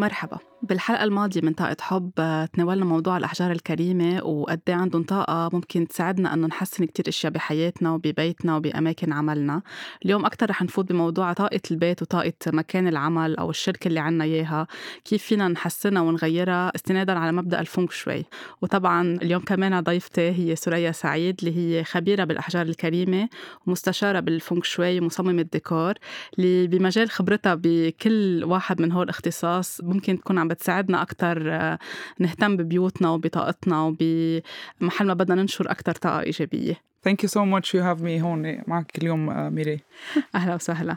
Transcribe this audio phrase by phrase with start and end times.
[0.00, 0.49] مرحبا.
[0.62, 2.10] بالحلقة الماضية من طاقة حب
[2.52, 7.92] تناولنا موضوع الأحجار الكريمة وقد إيه عندهم طاقة ممكن تساعدنا أنه نحسن كتير أشياء بحياتنا
[7.92, 9.62] وببيتنا وبأماكن عملنا.
[10.04, 14.66] اليوم أكتر رح نفوت بموضوع طاقة البيت وطاقة مكان العمل أو الشركة اللي عنا إياها
[15.04, 18.24] كيف فينا نحسنها ونغيرها استنادا على مبدأ الفونك شوي.
[18.62, 23.28] وطبعا اليوم كمان ضيفتي هي سوريا سعيد اللي هي خبيرة بالأحجار الكريمة
[23.66, 25.94] ومستشارة بالفونك شوي ومصممة ديكور
[26.38, 31.78] اللي بمجال خبرتها بكل واحد من هول الاختصاص ممكن تكون عم بتساعدنا أكتر آه،
[32.18, 36.89] نهتم ببيوتنا وبطاقتنا وبمحل ما بدنا ننشر أكتر طاقة إيجابية.
[37.04, 39.80] thank you so much you have me هون معك اليوم آه، ميري.
[40.34, 40.96] أهلا وسهلا.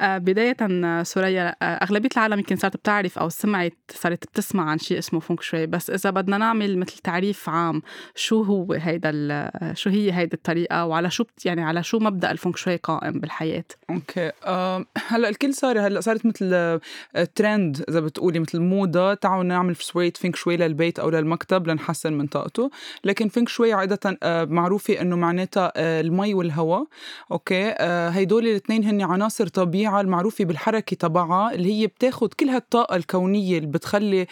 [0.00, 0.56] آه، بداية
[1.02, 5.66] سوريا أغلبية العالم يمكن صارت بتعرف أو سمعت صارت بتسمع عن شيء اسمه فونك شوي.
[5.66, 7.82] بس إذا بدنا نعمل مثل تعريف عام
[8.14, 12.76] شو هو هيدا شو هي هيدي الطريقة؟ وعلى شو يعني على شو مبدأ الفونك شوي
[12.76, 16.80] قائم بالحياة؟ okay أه هلأ الكل صار هلأ صارت مثل
[17.34, 22.26] ترند إذا بتقولي مثل موضة تعالوا نعمل شوية feng shui للبيت أو للمكتب لنحسن من
[22.26, 22.70] طاقته.
[23.04, 26.86] لكن feng shui عادة معروفة إنه معناه معناتها آه، المي والهواء.
[27.32, 32.96] okay؟ آه، هيدول الاثنين هن عناصر طبيعة المعروفة بالحركة تبعها اللي هي بتاخد كل هالطاقة
[32.96, 34.26] الكونية اللي بتخلي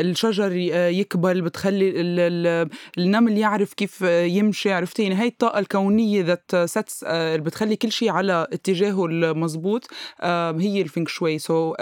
[0.00, 0.52] الشجر
[0.92, 1.92] يكبر بتخلي
[2.98, 8.10] النمل يعرف كيف يمشي عرفتي؟ يعني هي الطاقة الكونية that sits اللي بتخلي كل شيء
[8.10, 9.88] على اتجاهه المضبوط
[10.60, 11.74] هي ال feng shui so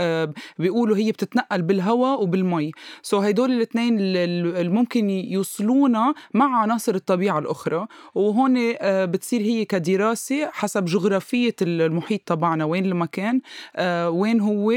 [0.59, 2.71] بيقولوا هي بتتنقل بالهواء وبالمي.
[3.03, 7.87] so هيدول الاثنين اللي ممكن يوصلونا مع عناصر الطبيعة الأخرى.
[8.23, 13.41] وهون آه، بتصير هي كدراسة حسب جغرافية المحيط تبعنا وين المكان
[13.77, 14.73] آه، وين هو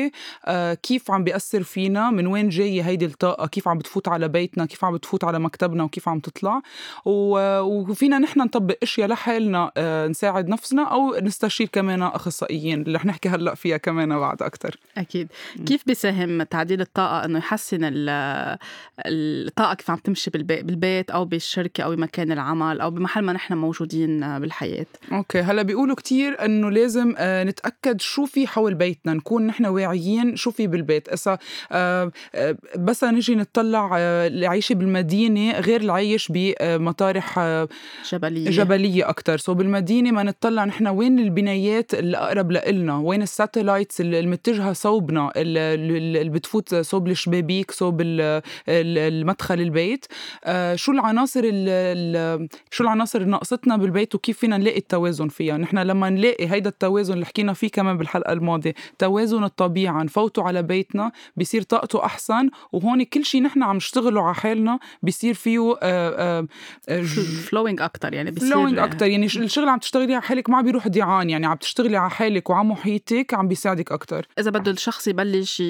[0.46, 4.66] آه، كيف عم بيأثر فينا من وين جاية هيدي الطاقة كيف عم بتفوت على بيتنا
[4.66, 6.62] كيف عم بتفوت على مكتبنا وكيف عم تطلع.
[7.06, 9.72] وفينا نحن نطبق أشياء لحالنا
[10.10, 15.32] نساعد نفسنا أو نستشير كمان أخصائيين اللي رح نحكي هلأ فيها كمان بعد أكثر أكيد.
[15.66, 17.80] كيف بيساهم تعديل الطاقة؟ إنه يحسن
[19.06, 24.40] الطاقة كيف عم تمشي بالبيت أو بالشركة أو بمكان العمل أو بمحل ما نحن موجودين
[24.40, 24.86] بالحياة.
[25.12, 30.36] أوكي هلا بيقولوا كتير أنه لازم آه، نتأكد شو في حول بيتنا نكون نحن واعيين
[30.36, 31.10] شو في بالبيت.
[31.10, 31.38] إسا
[31.72, 37.40] آه، آه، بس نجي نطلع العيشة بالمدينة غير العيش بمطارح
[38.12, 38.50] جبلية.
[38.50, 39.38] جبلية أكتر.
[39.38, 45.32] so بالمدينة ما نطلع نحن وين البنايات اللي أقرب لإلنا؟ وين ال satellites المتجهة صوبنا
[45.36, 48.02] اللي بتفوت صوب الشبابيك صوب
[48.68, 50.06] المدخل البيت.
[50.76, 51.42] شو العناصر
[52.72, 55.58] شو العناصر ناقصتنا بالبيت وكيف فينا نلاقي التوازن فيها.
[55.58, 60.64] نحن لما نلاقي هيدا التوازن اللي حكينا فيه كمان بالحلقة الماضية توازن الطبيعة نفوته على
[60.64, 65.76] بيتنا بصير طاقته أحسن وهون كل شيء نحن عم نشتغله على حالنا بصير فيه
[67.50, 71.30] flowing أكثر يعني بصير flowing أكثر يعني الشغل عم تشتغلي على حالك ما بيروح ضيعان
[71.30, 75.64] يعني عم تشتغلي على حالك وعلى محيطك عم بيساعدك أكثر إذا بده الشخص يبلش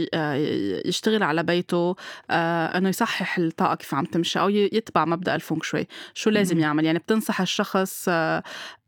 [0.86, 1.96] يشتغل على بيته
[2.32, 5.88] إنه يصحح الطاقة كيف عم تمشي أو يتبع مبدأ ال feng shui.
[6.14, 8.44] شو لازم يعمل؟ يعني بتنصح الشخص آه،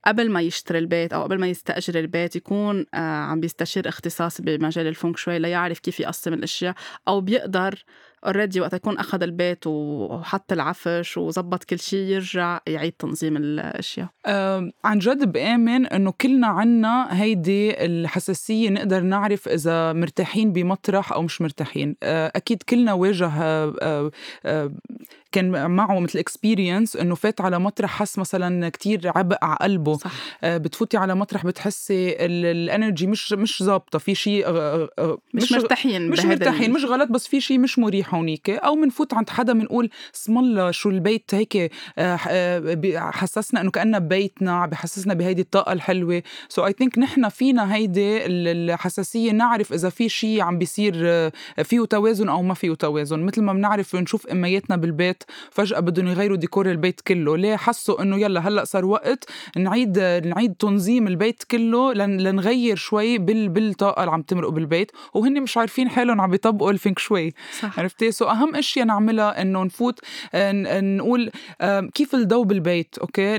[0.08, 4.88] قبل ما يشتري البيت أو قبل ما يستأجر البيت يكون آه، عم بيستشير اختصاص بمجال
[4.88, 6.76] ال feng shui ليعرف كيف يقسم الأشياء
[7.08, 7.84] أو بيقدر
[8.26, 14.08] already وقت يكون أخذ البيت وحط العفش وظبط كل شيء يرجع يعيد تنظيم الأشياء.
[14.26, 21.22] أه عن جد بآمن إنه كلنا عنا هيدي الحساسية نقدر نعرف إذا مرتاحين بمطرح أو
[21.22, 21.96] مش مرتاحين.
[22.04, 24.12] أه أكيد كلنا واجه أه
[24.46, 24.72] أه
[25.32, 29.98] كان معه مثل experience إنه فات على مطرح حس مثلا كتير عبء على قلبه.
[29.98, 30.12] صح.
[30.44, 34.00] آه بتفوتي على مطرح بتحسي ال energy مش مش ظابطة.
[34.00, 37.80] في شيء آه آه مش, مش مرتاحين مش مرتاحين مش غلط بس في شيء مش
[37.80, 38.50] مريح هونيك.
[38.50, 41.72] أو بنفوت عند حدا بنقول اسم الله شو البيت هيك
[42.96, 46.24] حسسنا إنه كأننا ببيتنا بحسسنا بهيدي الطاقة الحلوة.
[46.50, 49.32] so I think نحن فينا هيدي الحساسية.
[49.32, 50.94] نعرف إذا في شيء عم بيصير
[51.64, 53.20] فيه توازن أو ما فيه توازن.
[53.20, 57.38] مثل ما بنعرف نشوف إمياتنا بالبيت فجأة بدهم يغيروا ديكور البيت كله.
[57.38, 64.00] ليه حسوا إنه يلا هلأ صار وقت نعيد نعيد تنظيم البيت كله لنغير شوي بالطاقة
[64.00, 67.34] اللي عم تمرق بالبيت؟ وهن مش عارفين حالهم عم بيطبقوا ال feng shui.
[67.60, 67.80] صح.
[67.80, 70.00] عرفتي؟ so أهم اشياء نعملها إنه نفوت
[70.36, 71.32] نقول
[71.94, 73.38] كيف الضوء بالبيت؟ okay؟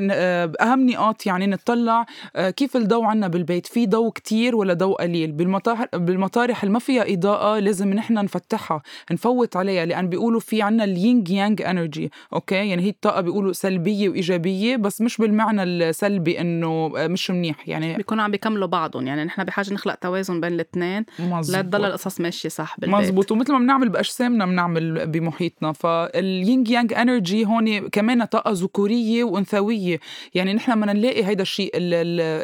[0.61, 5.33] أهم نقاط يعني نطلع آه، كيف الضوء عنا بالبيت؟ في ضوء كتير ولا ضوء قليل؟
[5.33, 10.85] بالمطارح بالمطارح اللي ما فيها إضاءة لازم نحن نفتحها نفوت عليها لأن بيقولوا في عنا
[10.85, 16.41] ال yin yang energy okay يعني هي الطاقة بيقولوا سلبية وإيجابية بس مش بالمعنى السلبي
[16.41, 17.69] إنه آه، مش منيح.
[17.69, 19.07] يعني بيكونوا عم بيكملوا بعضهم.
[19.07, 21.05] يعني نحن بحاجة نخلق توازن بين الاثنين.
[21.49, 23.01] لتضل القصص ماشية صح بالبيت.
[23.01, 23.33] مزبوط.
[23.33, 25.73] ومثل ما بنعمل بأجسامنا بنعمل بمحيطنا.
[25.73, 30.01] فال yin yang energy هون كمان طاقة ذكورية وأنثوية.
[30.35, 31.71] يعني نحن بدنا نلاقي هيدا الشيء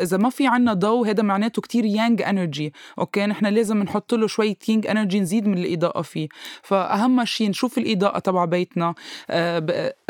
[0.03, 4.27] إذا ما في عنا ضوء هذا معناته كتير yin energy okay نحن لازم نحط له
[4.27, 6.29] شوية yang energy نزيد من الإضاءة فيه.
[6.63, 8.95] فأهم شيء نشوف الإضاءة تبع بيتنا.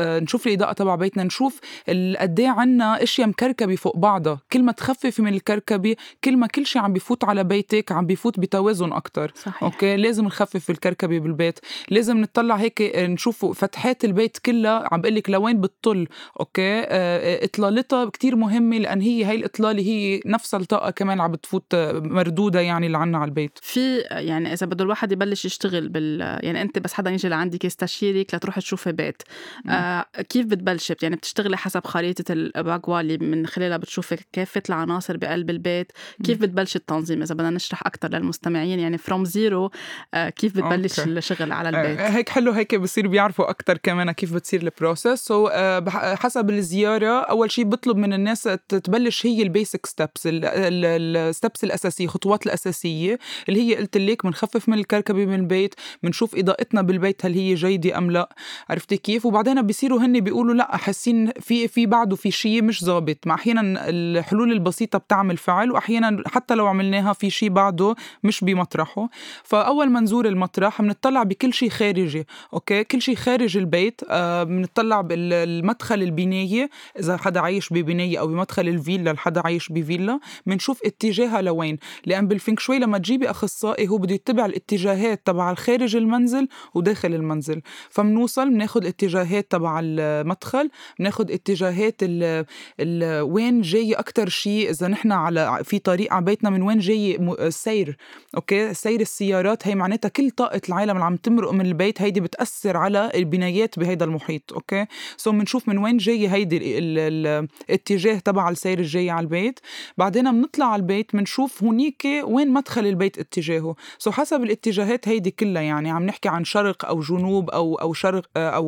[0.00, 4.40] نشوف الاضاءه تبع بيتنا نشوف قد إيه عنا أشياء مكركبة فوق بعضها.
[4.52, 8.40] كل ما تخففي من الكركبة كل ما كل شيء عم بيفوت على بيتك عم بيفوت
[8.40, 11.58] بتوازن أكثر okay؟ لازم نخفف الكركبة بالبيت.
[11.90, 14.88] لازم نطلع هيك نشوف فتحات البيت كلها.
[14.92, 16.06] عم بقول لك لوين بتطل.
[16.40, 21.74] okay؟ آه إطلالتها كتير مهمة لأن هي هي الإطلالة هي نفس الطاقة كمان عم بتفوت
[21.94, 23.58] مردودة يعني اللي عنا على البيت.
[23.62, 28.34] في يعني إذا بده الواحد يبلش يشتغل بال يعني أنت بس حدا يجي لعندك يستشيرك
[28.34, 29.22] لتروح تشوفي بيت
[29.70, 35.50] آه كيف بتبلشي؟ يعني بتشتغلي حسب خريطة الباغوا اللي من خلالها بتشوفي كافه العناصر بقلب
[35.50, 35.92] البيت.
[36.24, 39.70] كيف بتبلشي التنظيم؟ إذا بدنا نشرح أكثر للمستمعين يعني from zero
[40.14, 41.10] آه كيف بتبلش okay.
[41.10, 45.20] الشغل على البيت؟ آه هيك حلو هيك بصير بيعرفوا أكثر كمان كيف بتصير ال process
[45.20, 50.28] so so, آه حسب الزيارة أول شيء بطلب من الناس تبلش هي ال basic steps
[50.30, 53.18] ال steps الأساسية الخطوات الأساسية
[53.48, 57.98] اللي هي قلت لك بنخفف من الكركبة من البيت بنشوف إضاءتنا بالبيت هل هي جيدة
[57.98, 58.34] أم لا.
[58.84, 63.16] عرفتي كيف؟ وبعدين بيصيروا هن بيقولوا لا حاسين في في بعده في شيء مش ظابط.
[63.26, 67.94] ما أحيانا الحلول البسيطة بتعمل فعل وأحيانا حتى لو عملناها في شيء بعده
[68.24, 69.08] مش بمطرحه.
[69.44, 75.00] فأول ما نزور المطرح بنطلع بكل شيء خارجي okay؟ كل شيء خارج البيت آه بنطلع
[75.00, 81.78] بالمدخل البنايه إذا حدا عايش ببنايه أو بمدخل الفيلا لحدا عايش بفيلا بنشوف اتجاهها لوين.
[82.06, 87.14] لأن بال feng shui لما تجيبي أخصائي هو بده يتبع الاتجاهات تبع خارج المنزل وداخل
[87.14, 87.62] المنزل.
[87.90, 92.44] فبنوصل بناخذ الاتجاهات تبع المدخل بناخذ اتجاهات ال
[92.80, 97.16] ال وين جاي أكثر شيء إذا نحن على في طريق على بيتنا من وين جاي
[97.40, 97.96] السير
[98.36, 102.76] okay؟ سير السيارات هي معناتها كل طاقة العالم اللي عم تمرق من البيت هيدي بتأثر
[102.76, 104.86] على البنايات بهيدا المحيط okay؟
[105.16, 109.60] so بنشوف من وين جاي هيدي الاتجاه تبع السير الجاي على البيت.
[109.98, 113.74] بعدين بنطلع على البيت بنشوف هونيك وين مدخل البيت اتجاهه.
[113.98, 118.24] so حسب الاتجاهات هيدي كلها يعني عم نحكي عن شرق أو جنوب أو أو شرق
[118.36, 118.63] أو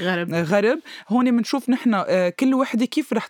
[0.00, 0.34] غرب.
[0.34, 0.78] غرب.
[1.08, 3.28] هون بنشوف نحن آه، كل وحدة كيف رح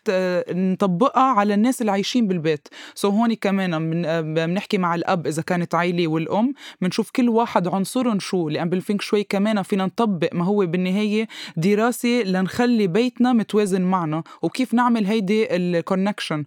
[0.51, 2.69] نطبقها على الناس اللي عايشين بالبيت.
[2.95, 6.55] so هون كمان آه، بنحكي مع الأب إذا كانت عائله والأم.
[6.81, 11.29] بنشوف كل واحد عنصرهم شو لأن بال feng shui كمان فينا نطبق ما هو بالنهاية
[11.57, 14.23] دراسة لنخلي بيتنا متوازن معنا.
[14.43, 16.45] وكيف نعمل هيدي ال connection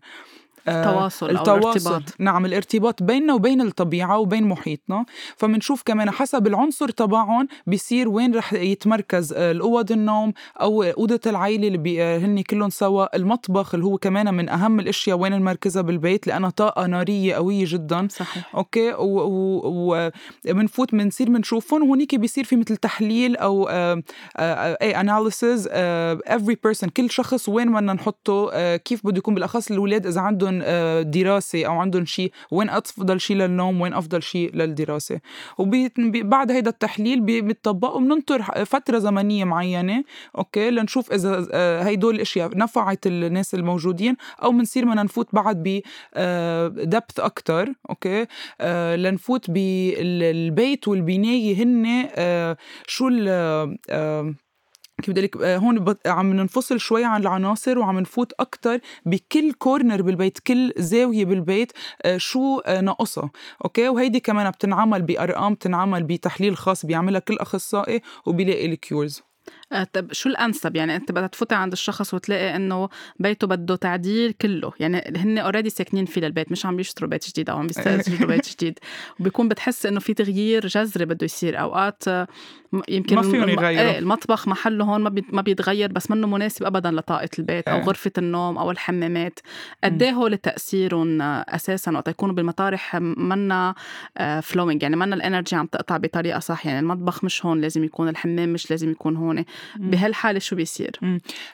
[0.69, 1.49] التواصل, التواصل.
[1.51, 2.01] أو الارتباط.
[2.19, 5.05] نعم الارتباط بيننا وبين الطبيعة وبين محيطنا.
[5.37, 11.67] فمنشوف كمان حسب العنصر تبعهم بيصير وين رح يتمركز آه، الأوض النوم أو أوضة العيلة
[11.67, 13.15] اللي آه، هن كلهم سوا.
[13.15, 18.07] المطبخ اللي هو كمان من أهم الأشياء وين نمركزها بالبيت لأنها طاقة نارية قوية جدا.
[18.11, 18.55] صحيح.
[18.55, 18.93] okay؟
[20.45, 20.97] وبنفوت و...
[20.97, 25.67] بنصير بنشوفهم وهنيك بيصير في مثل تحليل أو an analysis
[26.27, 30.56] every person كل شخص وين بدنا نحطه آه، كيف بده يكون بالأخص الأولاد إذا عندهم
[30.63, 35.19] آه، دراسة أو عندهم شيء وين أفضل شيء للنوم وين أفضل شيء للدراسة.
[35.57, 40.03] وبعد هيدا التحليل بيطبقوا بننطر فترة زمنية معينة
[40.37, 45.81] okay لنشوف إذا آه، هيدول الأشياء نفعت الناس الموجودين أو بنصير بدنا نفوت بعد ب
[46.89, 48.25] depth أكثر okay
[48.61, 52.07] آه، لنفوت بالبيت والبناية هن
[52.87, 53.09] شو
[55.03, 60.39] كيف بدي آه، هون عم ننفصل شوي عن العناصر وعم نفوت أكثر بكل corner بالبيت
[60.39, 63.29] كل زاوية بالبيت آه، شو آه، ناقصها.
[63.65, 69.21] okay؟ وهيدي كمان بتنعمل بأرقام بتنعمل بتحليل خاص بيعملها كل أخصائي وبيلاقي ال cures
[69.93, 74.71] طب شو الأنسب؟ يعني أنت بدك تفوتي عند الشخص وتلاقي إنه بيته بده تعديل كله.
[74.79, 78.49] يعني هن already ساكنين فيه للبيت مش عم بيشتروا بيت جديد أو عم بيستاجروا بيت
[78.55, 78.79] جديد.
[79.19, 81.59] وبيكون بتحس إنه في تغيير جذري بده يصير.
[81.59, 82.03] أوقات
[82.89, 83.69] يمكن ما فيهم يغيروا.
[83.69, 87.83] إيه المطبخ محله هون ما ما بيتغير بس منه مناسب ابدا لطاقة البيت أو إيه.
[87.83, 89.39] غرفة النوم أو الحمامات.
[89.83, 93.75] قد إيه هول تأثيرهم أساسا وقت يكونوا بالمطارح منا
[94.41, 96.65] flowing يعني منا ال energy عم تقطع بطريقة صح.
[96.65, 99.45] يعني المطبخ مش هون لازم يكون الحمام مش لازم يكون هون.
[99.75, 100.99] بهالحالة شو بيصير؟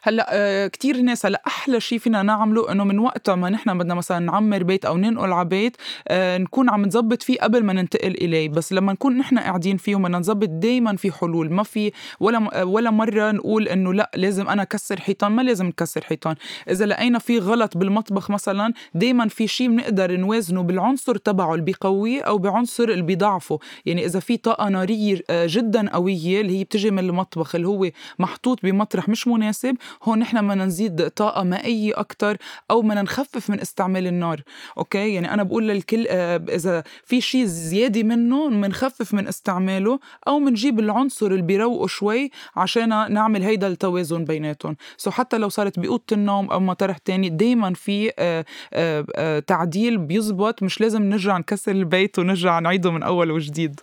[0.01, 3.93] هلأ آه، كتير ناس هلأ أحلى شيء فينا نعمله إنه من وقت ما نحن بدنا
[3.93, 8.12] مثلا نعمر بيت أو ننقل على بيت آه، نكون عم نظبط فيه قبل ما ننتقل
[8.12, 8.50] إليه.
[8.50, 11.53] بس لما نكون نحن قاعدين فيه وبدنا نظبط دائما في حلول.
[11.53, 15.31] ما في ولا ولا مرة نقول إنه لأ لازم أنا كسر حيطان.
[15.31, 16.36] ما لازم نكسر حيطان.
[16.69, 22.22] إذا لقينا في غلط بالمطبخ مثلا دائما في شيء بنقدر نوازنه بالعنصر تبعه اللي بيقويه
[22.22, 23.60] أو بعنصر اللي بيضعفه.
[23.86, 27.89] يعني إذا في طاقة نارية آه، جدا قوية اللي هي بتجي من المطبخ اللي هو
[28.19, 32.38] محطوط بمطرح مش مناسب هون نحن بدنا نزيد طاقة مائية أكتر
[32.71, 34.41] أو بدنا نخفف من استعمال النار
[34.77, 40.39] okay؟ يعني أنا بقول للكل آه، إذا في شيء زيادة منه بنخفف من استعماله أو
[40.39, 44.75] بنجيب العنصر اللي بيروقه شوي عشان نعمل هيدا التوازن بيناتهم.
[44.97, 50.63] so حتى لو صارت بأوضة النوم أو مطرح تاني دايما في آه، آه، تعديل بيزبط
[50.63, 53.79] مش لازم نرجع نكسر البيت ونرجع نعيده من أول وجديد.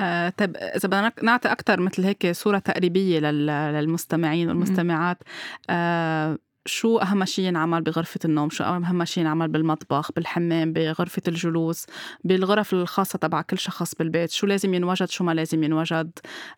[0.00, 5.22] آه طيب إذا بدنا نعطي أكثر مثل هيك صورة تقريبية للمستمعين والمستمعات
[5.70, 11.86] آه شو أهم شيء ينعمل بغرفة النوم؟ شو أهم شيء ينعمل بالمطبخ بالحمام بغرفة الجلوس
[12.24, 16.10] بالغرف الخاصة تبع كل شخص بالبيت؟ شو لازم ينوجد؟ شو ما لازم ينوجد؟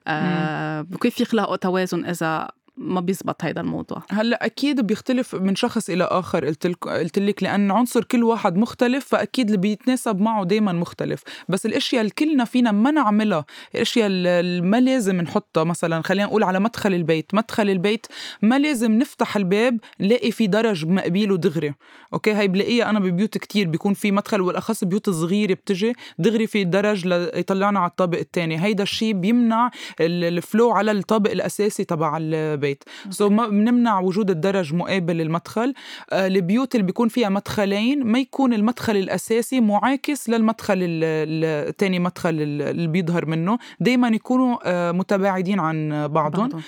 [0.07, 4.03] آه وكيف يخلقوا توازن إذا ما بيزبط هيدا الموضوع.
[4.11, 8.57] هلأ أكيد بيختلف من شخص إلى آخر قلت لك قلت لك لأن عنصر كل واحد
[8.57, 11.23] مختلف فأكيد اللي بيتناسب معه دائما مختلف.
[11.49, 16.43] بس الأشياء اللي كلنا فينا ما نعملها الأشياء اللي ما لازم نحطها مثلا خلينا نقول
[16.43, 17.35] على مدخل البيت.
[17.35, 18.07] مدخل البيت
[18.43, 21.75] ما لازم نفتح الباب نلاقي في درج مقبيل ودغري.
[22.13, 26.65] okay؟ هاي بلاقيها أنا ببيوت كتير بيكون في مدخل والاخص بيوت صغيرة بتجي دغري في
[26.65, 32.70] درج ليطلعنا على الطابق الثاني هيدا الشيء بيمنع ال flow على الطابق الأساسي تبع البيت.
[32.71, 32.85] البيت.
[33.11, 35.75] so so بنمنع وجود الدرج مقابل للمدخل
[36.13, 42.87] آه البيوت اللي بيكون فيها مدخلين ما يكون المدخل الأساسي معاكس للمدخل الثاني مدخل اللي
[42.87, 43.59] بيظهر منه.
[43.81, 46.63] دائما يكونوا آه متباعدين عن بعضهم.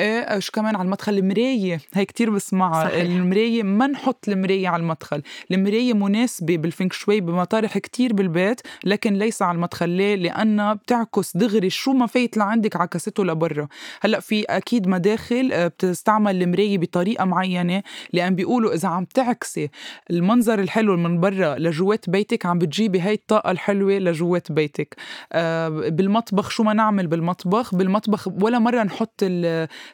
[0.00, 3.02] إيه شو كمان على المدخل المراية هي كتير بسمعها صحيح.
[3.04, 5.22] المراية ما نحط المراية على المدخل.
[5.50, 9.88] المراية مناسبة بال feng shui بمطارح كتير بالبيت لكن ليس على المدخل.
[9.88, 13.68] ليه؟ لأنها بتعكس دغري شو ما فايت لعندك عكسته لبرا.
[14.00, 17.82] هلأ في أكيد مداخل آه، بتستعمل المراية بطريقة معينة
[18.12, 19.70] لأن بيقولوا إذا عم تعكسي
[20.10, 24.96] المنظر الحلو من برا لجوات بيتك عم بتجيبي هاي الطاقة الحلوة لجوات بيتك.
[25.32, 29.24] آه، بالمطبخ شو ما نعمل بالمطبخ؟ بالمطبخ ولا مرة نحط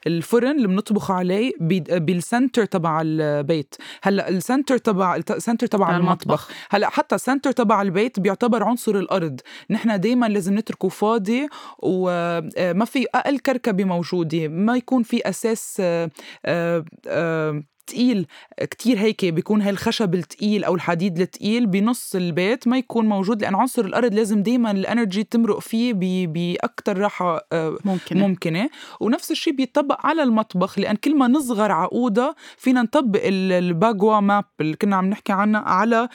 [0.06, 1.52] الفرن اللي بنطبخ عليه
[1.90, 3.75] بال center تبع البيت.
[4.02, 6.50] هلأ ال center تبع ال center تبع المطبخ.
[6.70, 9.40] هلأ حتى ال center تبع البيت بيعتبر عنصر الأرض.
[9.70, 14.49] نحن دائما لازم نتركه فاضي وما آه، في أقل كركبة موجودة.
[14.49, 16.11] ما يكون في أساس آه،
[16.47, 18.26] آه، تقيل
[18.61, 23.54] كتير هيك بيكون هاي الخشب التقيل أو الحديد التقيل بنص البيت ما يكون موجود لأن
[23.54, 25.94] عنصر الأرض لازم دائما ال energy تمرق فيه
[26.26, 28.26] باكثر راحة آه، ممكنة.
[28.28, 28.70] ممكنة.
[29.00, 34.76] ونفس الشيء بيطبق على المطبخ لأن كل ما نصغر عقودة فينا نطبق الباجوا ماب اللي
[34.76, 36.09] كنا عم نحكي عنها على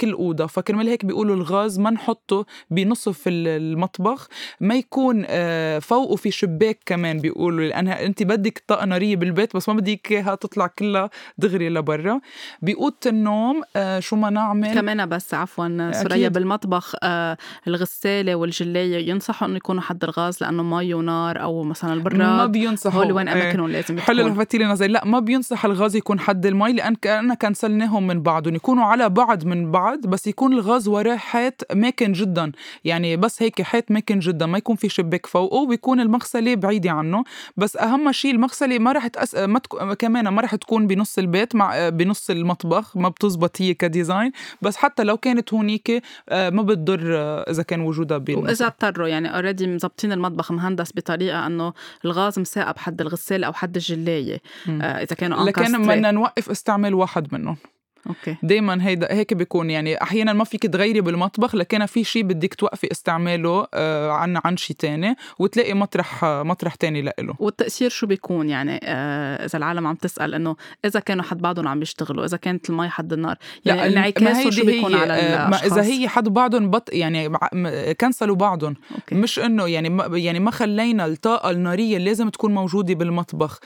[0.00, 0.46] كل أوضة.
[0.46, 4.28] فكرمال هيك بيقولوا الغاز ما نحطه بنصف المطبخ
[4.60, 9.68] ما يكون آه، فوقه في شباك كمان بيقولوا لأن أنت بدك طاقة نارية بالبيت بس
[9.68, 11.07] ما بدك إياها تطلع كلها
[11.38, 12.20] دغري لبرا
[12.62, 17.36] بأوضة النوم آه شو ما نعمل؟ كمان بس عفوا سوريا بالمطبخ آه
[17.66, 23.04] الغسالة والجلاية ينصحوا إنه يكونوا حد الغاز لأنه مي ونار أو مثلا البراد ما بينصحوا.
[23.04, 23.72] هول وين أماكنهم إيه.
[23.72, 28.22] لازم حلو لفتي نظري لا ما بينصح الغاز يكون حد المي لأن كأننا كنسلناهم من
[28.22, 28.54] بعضهم.
[28.54, 32.52] يكونوا على بعد من بعض بس يكون الغاز وراه حيط ماكن جدا.
[32.84, 34.46] يعني بس هيك حيط ماكن جدا.
[34.46, 37.24] ما يكون في شباك فوقه وبيكون المغسلة بعيدة عنه.
[37.56, 39.34] بس أهم شيء المغسلة ما رح تأس...
[39.34, 39.96] ما تك...
[39.98, 44.76] كمان ما رح تكون بنص البيت مع بنص المطبخ ما بتزبط هي ك design بس
[44.76, 49.34] حتى لو كانت هونيك آه، ما بتضر آه، إذا كان وجودها بالمطبخ وإذا اضطروا يعني
[49.34, 51.72] already مظبطين المطبخ مهندس بطريقة إنه
[52.04, 54.40] الغاز مساقب حد الغسالة أو حد الجلاية.
[54.68, 57.56] آه، إذا كانوا لكن بدنا نوقف استعمال واحد منهم.
[58.06, 58.36] okay.
[58.42, 60.02] دائما هيدا هيك بيكون يعني.
[60.02, 64.76] أحيانا ما فيك تغيري بالمطبخ لكن في شيء بدك توقفي استعماله آه، عن عن شيء
[64.76, 67.34] تاني وتلاقي مطرح مطرح تاني لإله.
[67.38, 71.78] والتأثير شو بيكون يعني؟ آه، إذا العالم عم تسأل إنه إذا كانوا حد بعضهم عم
[71.78, 76.08] بيشتغلوا إذا كانت المي حد النار؟ يعني انعكاسه شو بيكون على آه، ما إذا هي
[76.08, 77.32] حد بعضهم بط يعني
[78.00, 78.74] كنسلوا بعضهم.
[78.94, 79.14] okay.
[79.14, 83.60] مش إنه يعني ما يعني ما خلينا الطاقة النارية اللي لازم تكون موجودة بالمطبخ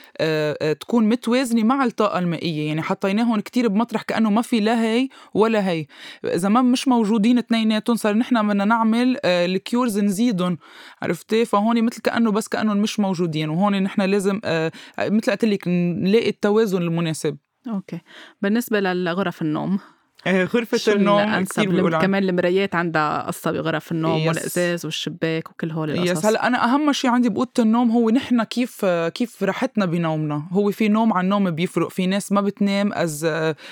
[0.79, 2.67] تكون متوازنة مع الطاقة المائية.
[2.67, 5.85] يعني حطيناهم كتير بمطرح كأنه ما في لا هي ولا هي.
[6.25, 10.57] إذا ما مش موجودين اثنيناتهم صار نحن بدنا نعمل آه، ال cures نزيدهم.
[11.01, 15.67] عرفتي فهون مثل كأنه بس كأنهم مش موجودين وهون نحن لازم آه، مثل قلت لك
[15.67, 17.37] نلاقي التوازن المناسب.
[17.67, 17.99] okay.
[18.41, 19.79] بالنسبة لغرف النوم.
[20.27, 24.27] غرفة النوم كثير بيقولوا كمان المرايات عندها قصة بغرف النوم yes.
[24.27, 26.11] والإزاز والشباك وكل هول القصص.
[26.11, 30.43] yes هلأ أنا أهم شيء عندي بأوضة النوم هو نحن كيف كيف راحتنا بنومنا.
[30.51, 33.27] هو في نوم عن نوم بيفرق في ناس ما بتنام أز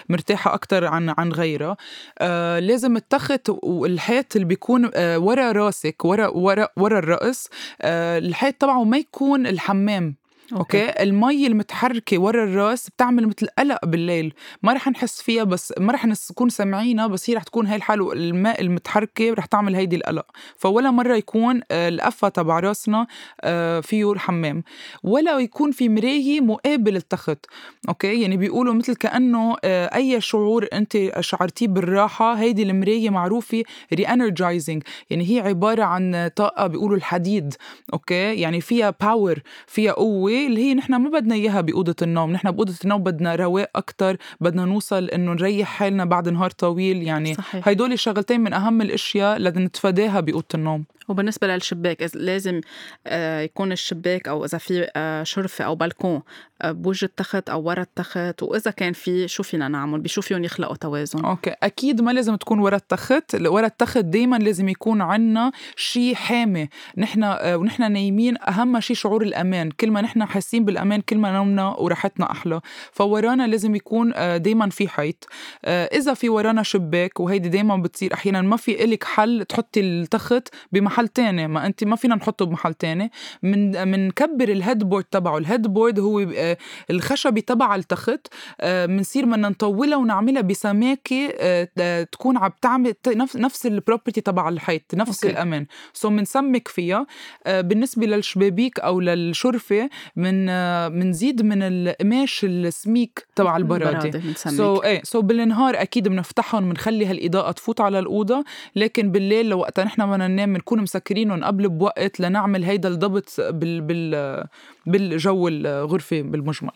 [0.10, 1.78] مرتاحة أكتر عن عن غيرها.
[2.20, 7.50] آه لازم التخت والحيط اللي بيكون آه ورا راسك ورا ورا ورا الرأس
[7.82, 10.21] آه الحيط تبعه ما يكون الحمام.
[10.54, 11.04] okay, okay.
[11.04, 14.34] المي المتحركة ورا الراس بتعمل مثل قلق بالليل.
[14.64, 18.12] ما رح نحس فيها بس ما رح نكون سامعينها بس هي رح تكون هي الحال
[18.14, 20.26] الماء المتحركة رح تعمل هيدي القلق.
[20.58, 23.08] فولا مرة يكون آه، القفه تبع راسنا
[23.42, 24.64] آه، فيه الحمام
[25.04, 27.46] ولا يكون في مراية مقابل التخت.
[27.90, 28.22] okay.
[28.22, 35.30] يعني بيقولوا مثل كأنه آه، أي شعور أنت شعرتيه بالراحة هيدي المراية معروفة re-energizing يعني
[35.36, 37.54] هي عبارة عن طاقة بيقولوا الحديد.
[37.94, 38.34] okay.
[38.42, 42.32] يعني فيها power فيها قوة اللي هي نحن ما بدنا إياها بأوضة النوم.
[42.32, 47.04] نحن بأوضة النوم بدنا رواق أكثر بدنا نوصل إنه نريح حالنا بعد نهار طويل.
[47.04, 47.68] يعني صحيح.
[47.68, 50.86] هيدول الشغلتين من أهم الأشياء اللي نتفاداها بأوضة النوم.
[51.08, 52.62] وبالنسبة للشباك لازم
[53.08, 56.22] آه، يكون الشباك أو إذا في آه، شرفة أو بلكون
[56.62, 58.44] آه، بوجه التخت أو ورا التخت.
[58.44, 61.26] وإذا كان في شو فينا نعمل؟ بشو فيهم يخلقوا توازن.
[61.26, 61.56] okay.
[61.64, 63.36] أكيد ما لازم تكون ورا التخت.
[63.46, 66.70] ورا التخت دايما لازم يكون عنا شيء حامي.
[66.98, 68.38] نحن ونحن نايمين.
[68.48, 69.72] أهم شيء شعور الأمان.
[69.72, 72.62] كل ما نحن حاسين بالأمان كل ما نومنا وراحتنا أحلى.
[72.92, 75.28] فورانا لازم يكون دايما في حيط.
[75.68, 80.92] إذا في ورانا شباك وهيدي دايما بتصير أحيانا ما في إلك حل تحطي التخت بمحل
[81.02, 81.48] محل تاني.
[81.48, 83.12] ما انت ما فينا نحطه بمحل تاني.
[83.44, 85.38] من منكبر ال headboard تبعه.
[85.38, 86.58] ال headboard هو آه،
[86.90, 88.28] الخشبي تبع التخت.
[88.64, 92.94] بنصير آه، بدنا نطولها ونعملها بسماكة آه، تكون عم تعمل
[93.36, 95.36] نفس ال property تبع الحيط نفس okay.
[95.36, 95.66] الأمان.
[95.94, 97.06] so بنسمك فيها.
[97.46, 100.46] بالنسبة للشبابيك أو للشرفة من
[100.90, 104.22] بنزيد من القماش السميك تبع البرادي.
[104.34, 108.44] so so, إيه so so بالنهار أكيد بنفتحهم بنخلي هالإضاءة تفوت على الأوضة
[108.76, 113.82] لكن بالليل لو وقتها نحن بدنا ننام بنكون مسكرينهم قبل بوقت لنعمل هيدا الضبط بال
[113.82, 114.46] بال
[114.86, 116.72] بالجو الغرفة بالمجمل.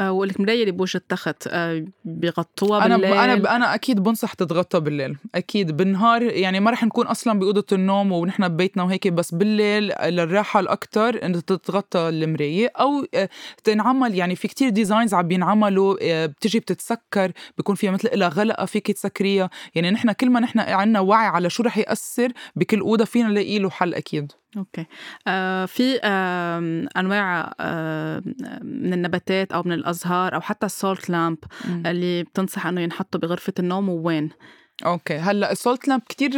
[0.00, 5.16] آه والمرايه اللي بوجه التخت آه بيغطوها بالليل أنا أنا أنا أكيد بنصح تتغطى بالليل.
[5.34, 10.60] أكيد بالنهار يعني ما رح نكون أصلا بأوضة النوم ونحن ببيتنا وهيك بس بالليل للراحة
[10.60, 12.72] الاكثر إنه تتغطى المراية.
[12.76, 13.28] أو آه
[13.64, 18.90] تنعمل يعني في كتير ديزاينز عم بينعملوا بتجي بتتسكر بيكون فيها مثل لها غلقة فيك
[18.90, 19.50] تسكريها.
[19.74, 23.58] يعني نحن كل ما نحن عندنا وعي على شو رح يأثر بكل أوضة فينا نلاقي
[23.58, 24.32] له حل أكيد.
[24.56, 24.86] okay.
[25.26, 28.22] آه في آه أنواع آه
[28.62, 31.38] من النباتات أو من الأزهار أو حتى ال salt lamp
[31.86, 34.30] اللي بتنصح إنه ينحطوا بغرفة النوم ووين؟
[34.86, 35.14] okay.
[35.16, 36.32] هلأ ال salt lamp كثير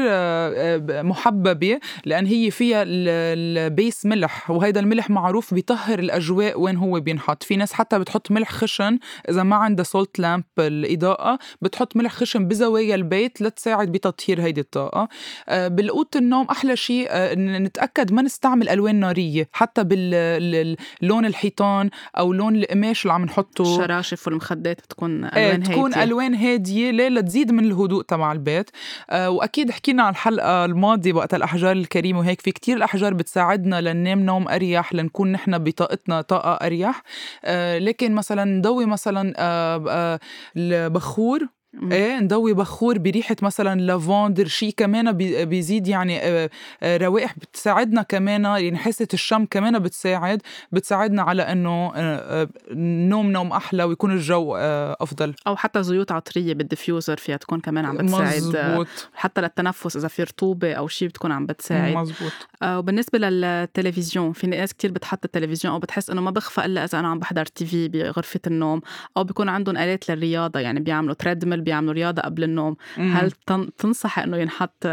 [1.03, 7.43] محببة لأن هي فيها ال base ملح وهيدا الملح معروف بيطهر الأجواء وين هو بينحط.
[7.43, 12.49] في ناس حتى بتحط ملح خشن إذا ما عندها salt lamp الاضاءه بتحط ملح خشن
[12.49, 15.09] بزوايا البيت لتساعد بتطهير هيدي الطاقة.
[15.49, 22.33] آه، بالقوط النوم أحلى شيء آه، نتأكد ما نستعمل ألوان نارية حتى باللون الحيطان أو
[22.33, 23.63] لون القماش اللي عم نحطه.
[23.63, 26.03] الشراشف والمخدات بتكون ألوان إيه تكون هادية.
[26.03, 28.71] ألوان هادية ليه لتزيد من الهدوء تبع البيت.
[29.11, 34.21] آه وأكيد حكينا عن الحلقة الماضية وقت الأحجار الكريمة وهيك في كتير الأحجار بتساعدنا لننام
[34.21, 37.03] نوم أريح لنكون نحن بطاقتنا طاقة أريح.
[37.45, 40.19] آه لكن مثلا نضوي مثلا آه
[40.57, 41.49] البخور
[41.93, 45.13] إيه نضوي بخور بريحة مثلا لافندر شيء كمان
[45.45, 46.51] بيزيد يعني آه،
[46.83, 53.53] آه، روائح بتساعدنا كمان يعني حاسة الشم كمان بتساعد بتساعدنا على إنه آه، نوم نوم
[53.53, 55.35] أحلى ويكون الجو أفضل.
[55.47, 58.87] أو حتى زيوت عطرية بال diffuser فيها تكون كمان عم بتساعد مزبوط.
[59.15, 61.97] حتى للتنفس إذا في رطوبة أو شيء بتكون عم بتساعد.
[61.97, 62.33] مزبوط
[62.65, 67.09] وبالنسبة للتلفزيون في ناس كتير بتحط التلفزيون أو بتحس إنه ما بغفى إلا إذا أنا
[67.09, 68.81] عم بحضر TV بغرفة النوم
[69.17, 72.77] أو بيكون عندهم آلات للرياضة يعني بيعملوا treadmill بيعملوا رياضة قبل النوم.
[72.99, 73.13] مم.
[73.17, 73.31] هل
[73.79, 74.87] تنصح إنه ينحط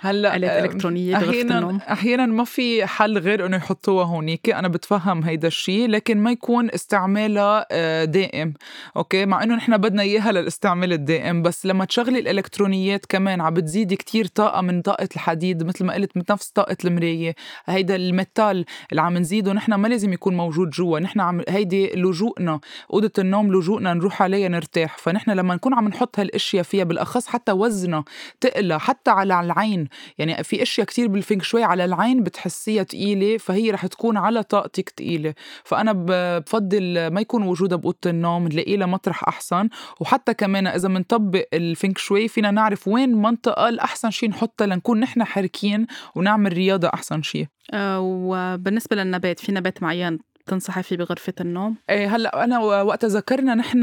[0.00, 4.50] هلأ آلات إلكترونية بغرفه النوم؟ أحيانا ما في حل غير إنه يحطوها هونيك.
[4.50, 8.54] أنا بتفهم هيدا الشيء لكن ما يكون استعمالها آه، دائم.
[8.96, 13.96] okay؟ مع إنه نحن بدنا إياها للاستعمال الدائم بس لما تشغلي الإلكترونيات كمان عم بتزيدي
[13.96, 17.34] كتير طاقة من طاقة الحديد مثل ما قلت من نفس طاقة المراية.
[17.66, 20.98] هيدا ال metal اللي عم نزيده نحن ما لازم يكون موجود جوا.
[20.98, 22.60] نحن عم هيدي لجوءنا
[22.92, 24.98] أوضة النوم لجوءنا نروح عليها نرتاح.
[24.98, 28.04] فنحن لما نكون عم نحط هالأشياء اشياء فيها بالأخص حتى وزنها
[28.40, 29.88] تقلى حتى على العين.
[30.18, 34.90] يعني في أشياء كتير بالفينك شوي على العين بتحسيها تقيلة فهي رح تكون على طاقتك
[34.90, 35.34] تقيلة.
[35.64, 39.68] فأنا بفضل ما يكون وجودها بأوضة النوم نلاقي لها مطرح أحسن.
[40.00, 45.24] وحتى كمان إذا بنطبق الفينك شوي فينا نعرف وين منطقة الأحسن شيء نحطها لنكون نحن
[45.24, 51.76] حركين ونعمل رياضة أحسن شيء أه وبالنسبة للنبات في نبات معين تنصحي فيه بغرفة النوم؟
[51.90, 53.80] إيه هلأ أنا وقت ذكرنا نحن.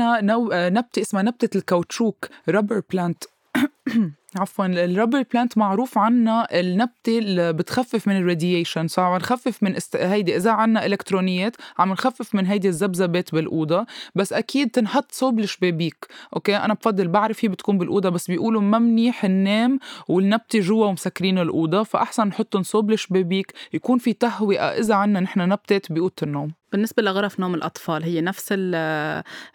[0.74, 3.24] نبتة اسمها نبتة الكاوتشوك rubber plant
[4.38, 9.64] عفوا ال rubber plant معروف عنا النبتة اللي بتخفف من ال radiation so عم نخفف
[9.64, 9.96] من است...
[9.96, 16.08] هيدي إذا عنا إلكترونيات عم نخفف من هيدي الذبذبات بالأوضة بس أكيد تنحط صوب الشبابيك
[16.36, 21.40] أوكي؟ أنا بفضل بعرف هي بتكون بالأوضة بس بيقولوا ما منيح ننام والنبتة جوا ومسكرين
[21.40, 26.52] الأوضة فأحسن نحطهم صوب الشبابيك يكون في تهوئة إذا عنا نحن نبتات باوضه النوم.
[26.72, 28.48] بالنسبة لغرف نوم الأطفال هي نفس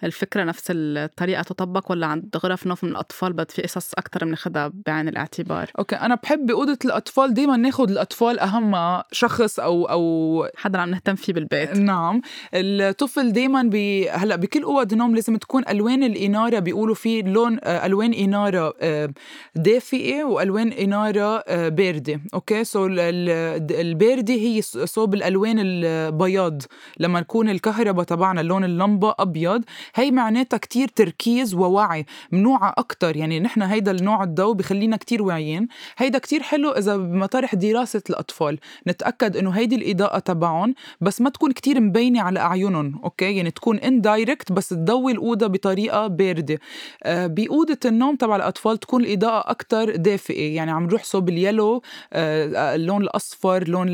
[0.04, 5.08] الفكرة نفس الطريقة تطبق ولا عند غرف نوم الأطفال بد في قصص أكثر بناخدها بعين
[5.08, 10.90] الاعتبار؟ أوكي أنا بحب بأوضة الأطفال دايما ناخد الأطفال أهم شخص أو أو حدا عم
[10.90, 11.76] نهتم فيه بالبيت.
[11.76, 12.20] نعم
[12.54, 18.12] الطفل دايما بي هلأ بكل أوض نوم لازم تكون ألوان الإنارة بيقولوا في لون ألوان
[18.12, 19.10] إنارة آه،
[19.54, 22.20] دافئة وألوان إنارة آه، باردة.
[22.34, 26.62] أوكي so الباردة هي صوب الألوان البياض.
[26.98, 33.16] لما نكون الكهرباء تبعنا لون اللمبة أبيض هي معناتها كتير تركيز ووعي من وعي أكتر.
[33.16, 35.68] يعني نحن هيدا النوع الضوء بخلينا كتير واعيين.
[35.96, 38.58] هيدا كتير حلو إذا بمطارح دراسة الأطفال.
[38.86, 43.78] نتأكد إنه هيدي الإضاءة تبعهم بس ما تكون كتير مبينة على أعينهم أوكي؟ يعني تكون
[43.78, 46.58] indirect بس تضوي الأوضة بطريقة باردة.
[47.02, 50.56] آه بأوضة النوم تبع الأطفال تكون الإضاءة أكتر دافئة.
[50.56, 53.88] يعني عم نروح صوب اليلو آه اللون الأصفر لون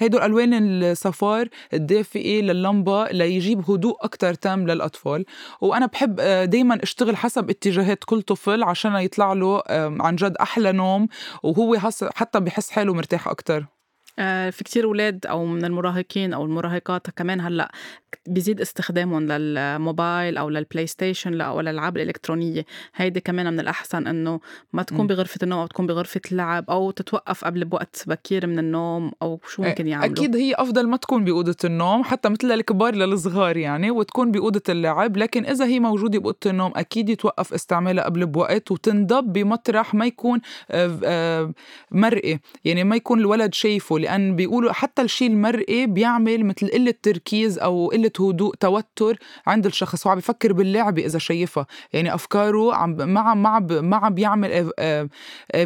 [0.00, 5.24] هيدول ألوان الصفار الدافئة لللمبة ليجيب هدوء أكتر تام للأطفال.
[5.60, 9.62] وأنا بحب آه، دايما أشتغل حسب اتجاهات كل طفل عشان يطلع له
[10.00, 11.08] عن جد أحلى نوم
[11.42, 11.78] وهو
[12.14, 13.79] حتى بحس حاله مرتاح أكتر.
[14.50, 17.72] في كتير أولاد أو من المراهقين أو المراهقات كمان هلأ
[18.26, 22.66] بيزيد استخدامهم للموبايل أو للبلاي ستيشن أو الألعاب الإلكترونية.
[22.94, 24.40] هيدي كمان من الأحسن إنه
[24.72, 29.12] ما تكون بغرفة النوم أو تكون بغرفة اللعب أو تتوقف قبل بوقت بكير من النوم
[29.22, 30.12] أو شو ممكن يعملوا.
[30.12, 35.16] أكيد هي أفضل ما تكون بأوضة النوم حتى مثل للكبار للصغار يعني وتكون بأوضة اللعب.
[35.16, 40.40] لكن إذا هي موجودة بأوضة النوم أكيد يتوقف استعمالها قبل بوقت وتنضب بمطرح ما يكون
[40.70, 41.52] آه، آه،
[41.90, 42.40] مرئي.
[42.64, 43.98] يعني ما يكون الولد شايفه.
[44.10, 50.06] لأن بيقولوا حتى الشيء المرئي بيعمل مثل قلة تركيز أو قلة هدوء توتر عند الشخص.
[50.06, 51.66] هو عم بفكر باللعبة إذا شايفها.
[51.92, 54.70] يعني أفكاره عم ما عم ما عم ما عم بيعمل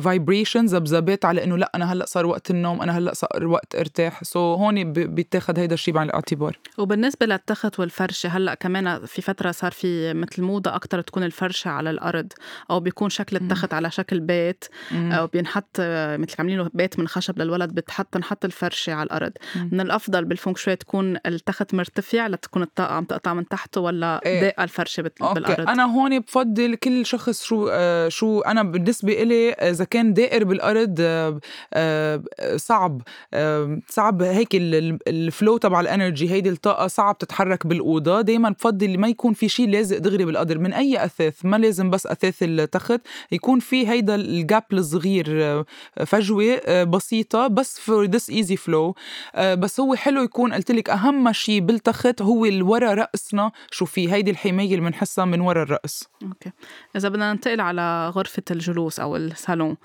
[0.00, 4.24] vibrations ذبذبات على إنه لأ أنا هلأ صار وقت النوم أنا هلأ صار وقت ارتاح.
[4.24, 6.58] so so هون بيتاخد هيدا الشيء بعين الاعتبار.
[6.78, 11.90] وبالنسبة للتخت والفرشة هلأ كمان في فترة صار في مثل موضة أكتر تكون الفرشة على
[11.90, 12.32] الأرض
[12.70, 15.76] أو بيكون شكل التخت على شكل بيت أو بينحط
[16.18, 19.32] مثل عاملين له بيت من خشب للولد بتحط تنحط الفرشة على الأرض.
[19.72, 24.40] من الأفضل بالفونغ شوي تكون التخت مرتفع لتكون الطاقة عم تقطع من تحته ولا إيه.
[24.40, 25.62] طاقة الفرشة بالأرض أوكي.
[25.62, 30.96] أنا هون بفضل كل شخص شو آه شو أنا بالنسبة إلي إذا كان داير بالأرض
[31.00, 31.40] آه
[31.74, 32.22] آه
[32.56, 33.02] صعب
[33.34, 38.20] آه صعب هيك ال flow تبع ال energy هيدي الطاقة صعب تتحرك بالأوضة.
[38.20, 42.06] دايما بفضل ما يكون في شيء لازق دغري بالقدر من أي أثاث ما لازم بس
[42.06, 43.00] أثاث التخت
[43.32, 45.64] يكون في هيدا ال gap الصغير آه،
[46.06, 47.46] فجوة آه، بسيطة.
[47.46, 48.94] بس for this easy flow.
[49.34, 53.52] آه، بس هو حلو يكون قلت لك أهم شيء بالتخت هو الورا رأسنا.
[53.70, 56.04] شو في هيدي الحماية اللي بنحسها من ورا الرأس.
[56.22, 56.50] أوكي.
[56.96, 59.76] إذا بدنا ننتقل على غرفة الجلوس أو الصالون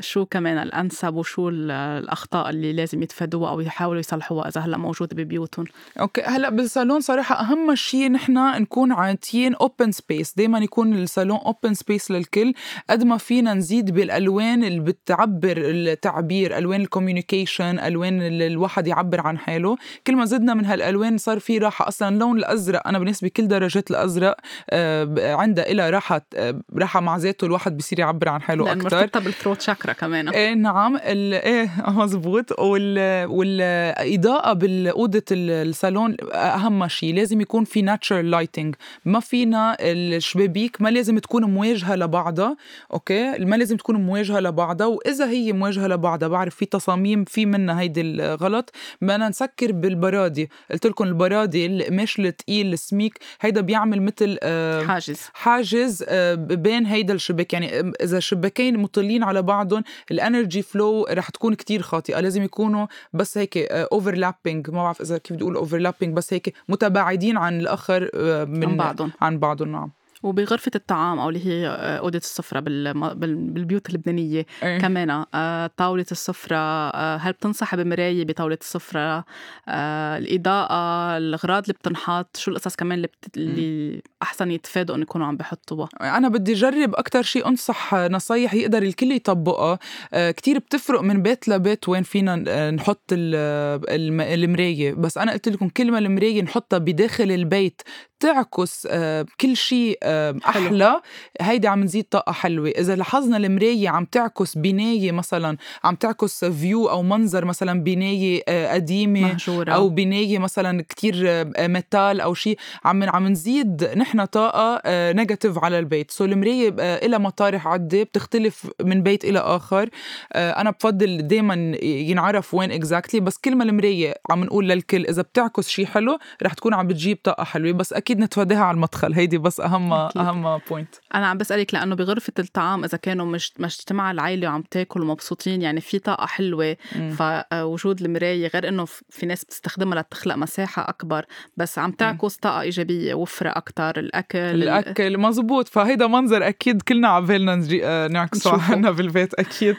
[0.00, 5.66] شو كمان الأنسب وشو الأخطاء اللي لازم يتفادوها أو يحاولوا يصلحوها إذا هلأ موجوده ببيوتهم؟
[6.00, 6.22] أوكي.
[6.22, 12.10] هلأ بالصالون صراحة أهم شيء نحن نكون عاطيين open space دائما يكون الصالون open space
[12.10, 12.54] للكل.
[12.90, 19.20] قد ما فينا نزيد بالألوان اللي بتعبر التعبير ألوان ال communication ألوان اللي الواحد يعبر
[19.20, 19.76] عن حاله.
[20.06, 21.88] كل ما زدنا من هالألوان صار في راحة.
[21.88, 24.36] أصلا اللون الأزرق أنا بالنسبة كل درجات الأزرق
[24.70, 29.20] آه، عندها إلها راحة آه، راحة مع ذاته الواحد بصير يعبر عن حاله أكثر مرتبطة
[29.20, 30.28] بال throat chakra كمان.
[30.28, 37.14] إيه نعم إيه مزبوط وال والإضاءة بالأوضة الصالون أهم شيء.
[37.14, 42.56] لازم يكون في natural lighting ما فينا الشبابيك ما لازم تكون مواجهة لبعضها
[42.92, 44.86] أوكي؟ ما لازم تكون مواجهة لبعضها.
[44.86, 48.72] وإذا هي مواجهة لبعضها بعرف في تصاميم في منها هيدي الغلط.
[49.02, 50.50] بدنا نسكر بالبرادي.
[50.70, 55.20] قلت لكم البرادي القماش الثقيل السميك هيدا بيعمل مثل آه حاجز.
[55.34, 57.52] حاجز آه بين هيدا الشباك.
[57.52, 62.20] يعني إذا شباكين مطلين على بعضهم ال energy flow رح تكون كتير خاطئة.
[62.20, 66.54] لازم يكونوا بس هيك overlapping آه ما بعرف إذا كيف بدي أقول overlapping بس هيك
[66.68, 69.12] متباعدين عن الآخر آه من عن بعضهم.
[69.20, 69.90] عن بعضهم نعم.
[70.26, 74.46] وبغرفة الطعام أو اللي هي آه، أوضة السفرة بالبيوت اللبنانية.
[74.62, 74.78] أيه.
[74.78, 79.24] كمان آه، طاولة السفرة آه، هل بتنصح بمراية بطاولة السفرة؟
[79.68, 83.36] الإضاءة الأغراض اللي بتنحط شو القصص كمان اللي, بت...
[83.36, 88.82] اللي أحسن يتفادوا إنه يكونوا عم بحطوها؟ أنا بدي أجرب أكتر شيء أنصح نصايح يقدر
[88.82, 89.78] الكل يطبقها
[90.14, 94.94] كتير بتفرق من بيت لبيت وين فينا نحط المراية.
[94.94, 97.82] بس أنا قلت لكم كل ما المراية نحطها بداخل البيت
[98.18, 101.00] بتعكس آه، كل شيء آه، أحلى
[101.40, 102.68] هيدي عم نزيد طاقة حلوة.
[102.68, 108.74] إذا لاحظنا المراية عم تعكس بناية مثلا عم تعكس view أو منظر مثلا بناية آه،
[108.74, 109.72] قديمة مهجورة.
[109.72, 116.10] أو بناية مثلا كتير metal أو شيء عم عم نزيد نحن طاقة negative على البيت.
[116.10, 116.70] so المراية
[117.06, 119.88] لها مطارح عدة بتختلف من بيت إلى آخر.
[120.34, 125.68] أنا بفضل دائما ينعرف وين exactly بس كل ما المراية عم نقول للكل إذا بتعكس
[125.68, 127.72] شيء حلو رح تكون عم بتجيب طاقة حلوة.
[127.72, 129.12] بس أكيد نتفاداها على المدخل.
[129.12, 130.22] هيدي بس اهم أكيد.
[130.22, 135.02] أهم point أنا عم بسألك لأنه بغرفة الطعام إذا كانوا مش مجتمع العائلة وعم تاكل
[135.02, 136.76] ومبسوطين يعني في طاقة حلوة.
[137.18, 141.24] فوجود المراية غير إنه في ناس بتستخدمها لتخلق مساحة أكبر
[141.56, 145.68] بس عم تعكس طاقة إيجابية وفرة أكثر الأكل الأكل مزبوط.
[145.68, 149.76] فهيدا منظر أكيد كلنا على بالنا آه، نعكسه عنا بالبيت أكيد.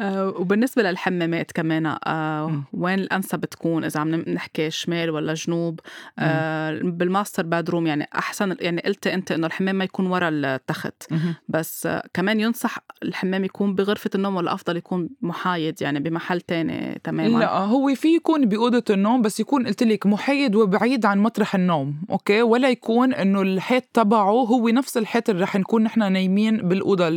[0.00, 5.80] آه، وبالنسبة للحمامات كمان آه وين الأنسب بتكون إذا عم نحكي شمال ولا جنوب؟
[6.18, 11.12] آه بال master bedroom يعني أحسن يعني قلت أنت إنه الحمام ما يكون ورا التخت.
[11.48, 17.38] بس كمان ينصح الحمام يكون بغرفة النوم ولا أفضل يكون محايد يعني بمحل تاني تماما؟
[17.38, 21.96] لا هو في يكون بأوضة النوم بس يكون قلت لك محايد وبعيد عن مطرح النوم
[22.10, 27.08] أوكي؟ ولا يكون إنه الحيط تبعه هو نفس الحيط اللي رح نكون نحن نايمين بالأوضة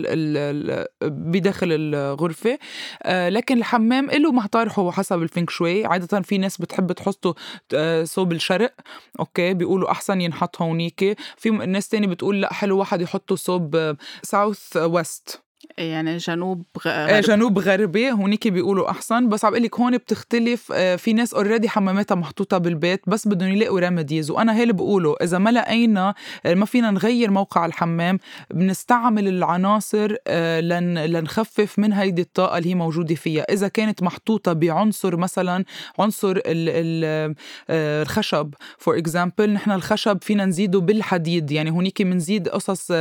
[1.02, 2.52] بداخل الغرفة.
[2.52, 2.60] آه،
[3.06, 5.86] لكن الحمام له مطارحه حسب الفونغ شوي.
[5.86, 7.36] عادة في ناس بتحب تحطه
[7.74, 8.74] آه، صوب الشرق
[9.20, 15.49] okay؟ بيقولوا أحسن ينحط هونيك في ناس تاني بتقول لأ حلو واحد يحطه صوب southwest
[15.80, 19.30] يعني جنوب غربي إيه، جنوب غربي هونيك بيقولوا أحسن.
[19.30, 23.80] بس عم قلك هون بتختلف آه، في ناس already حماماتها محطوطة بالبيت بس بدهم يلاقوا
[23.80, 26.14] remedies وأنا هي اللي بقوله إذا ما لقينا
[26.46, 28.20] آه، ما فينا نغير موقع الحمام
[28.54, 33.44] بنستعمل العناصر آه، لن لنخفف من هيدي الطاقة اللي هي موجودة فيها.
[33.44, 35.66] إذا كانت محطوطة بعنصر مثلا
[36.00, 37.36] عنصر ال ال
[37.70, 41.52] الخشب for example نحن الخشب فينا نزيده بالحديد.
[41.52, 42.92] يعني هونيك بنزيد قصص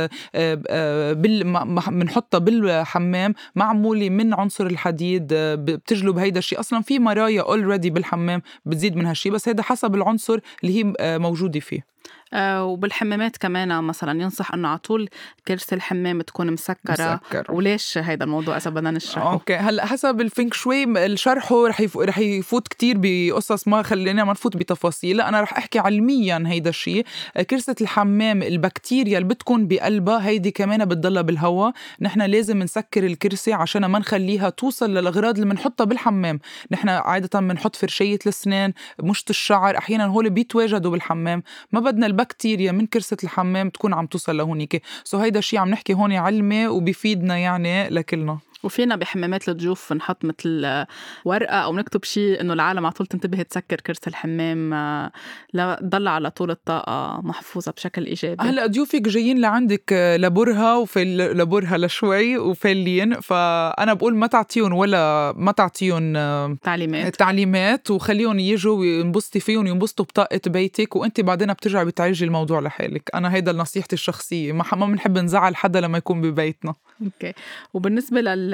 [1.89, 2.37] بنحطها
[2.69, 6.59] بالحمام معمولة من عنصر الحديد بتجلب هيدا الشيء.
[6.59, 11.17] أصلا في مرايا already بالحمام بتزيد من هالشيء بس هذا حسب العنصر اللي هي آه،
[11.17, 11.85] موجودة فيه.
[12.33, 15.09] آه وبالحمامات كمان مثلا ينصح إنه على طول
[15.47, 17.21] كرسي الحمام تكون مسكرة.
[17.25, 17.45] مسكر.
[17.49, 19.55] وليش هيدا الموضوع إذا بدنا نشرحه؟ okay.
[19.55, 24.31] هلأ حسب ال feng shui الشرحه رح يفوت رح يفوت كثير بقصص ما خلينا ما
[24.31, 25.21] نفوت بتفاصيل.
[25.21, 27.05] أنا رح أحكي علميا هيدا الشيء
[27.49, 33.85] كرسة الحمام البكتيريا اللي بتكون بقلبها هيدي كمان بتضلها بالهواء نحن لازم نسكر الكرسي عشان
[33.85, 36.39] ما نخليها توصل للأغراض اللي بنحطها بالحمام.
[36.71, 41.43] نحن عادة بنحط فرشيه الأسنان مشط الشعر أحيانا هول بيتواجدوا بالحمام.
[41.71, 45.93] ما بدنا البكتيريا من كرسة الحمام تكون عم توصل لهونيك سو هيدا الشيء عم نحكي
[45.93, 48.48] هون علمي وبيفيدنا يعني لكلنا.
[48.63, 50.85] وفينا بحمامات الضيوف نحط مثل
[51.25, 55.11] ورقة أو نكتب شيء إنه العالم على طول تنتبه تسكر كرسي الحمام آه،
[55.53, 58.43] لتضل على طول الطاقة محفوظة بشكل إيجابي.
[58.43, 65.33] هلا ضيوفك جايين لعندك آه، لبرهة وفي لبرهة لشوي وفالين فأنا بقول ما تعطيهم ولا
[65.37, 67.15] ما تعطيهم آه، تعليمات.
[67.15, 73.09] تعليمات وخليهم يجوا وينبسطي فيهم وينبسطوا بطاقة بيتك وأنت بعدين بترجعي بتعالجي الموضوع لحالك.
[73.15, 76.73] أنا هيدا نصيحتي الشخصية ما بنحب نزعل حدا لما يكون ببيتنا.
[77.05, 77.33] okay.
[77.73, 78.48] وبالنسبة لل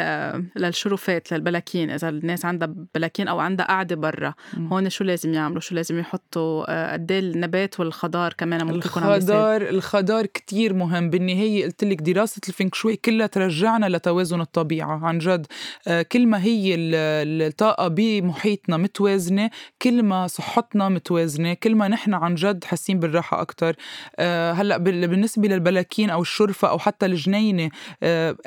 [0.55, 1.89] للشرفات للبلاكين.
[1.89, 6.65] إذا الناس عندها بلاكين أو عندها قاعدة برا هون شو لازم يعملوا؟ شو لازم يحطوا؟
[6.69, 11.09] آه، قد إيه النبات والخضار كمان ممكن يكون الخضار الخضار كتير مهم.
[11.09, 15.05] بالنهاية قلت لك دراسة ال feng shui كلها ترجعنا لتوازن الطبيعة.
[15.05, 15.47] عن جد
[15.87, 19.49] آه، كل ما هي الطاقة بمحيطنا متوازنة
[19.81, 23.75] كل ما صحتنا متوازنة كل ما نحن عن جد حاسين بالراحة أكثر
[24.19, 27.69] آه، هلأ بالنسبة للبلاكين أو الشرفة أو حتى الجنينة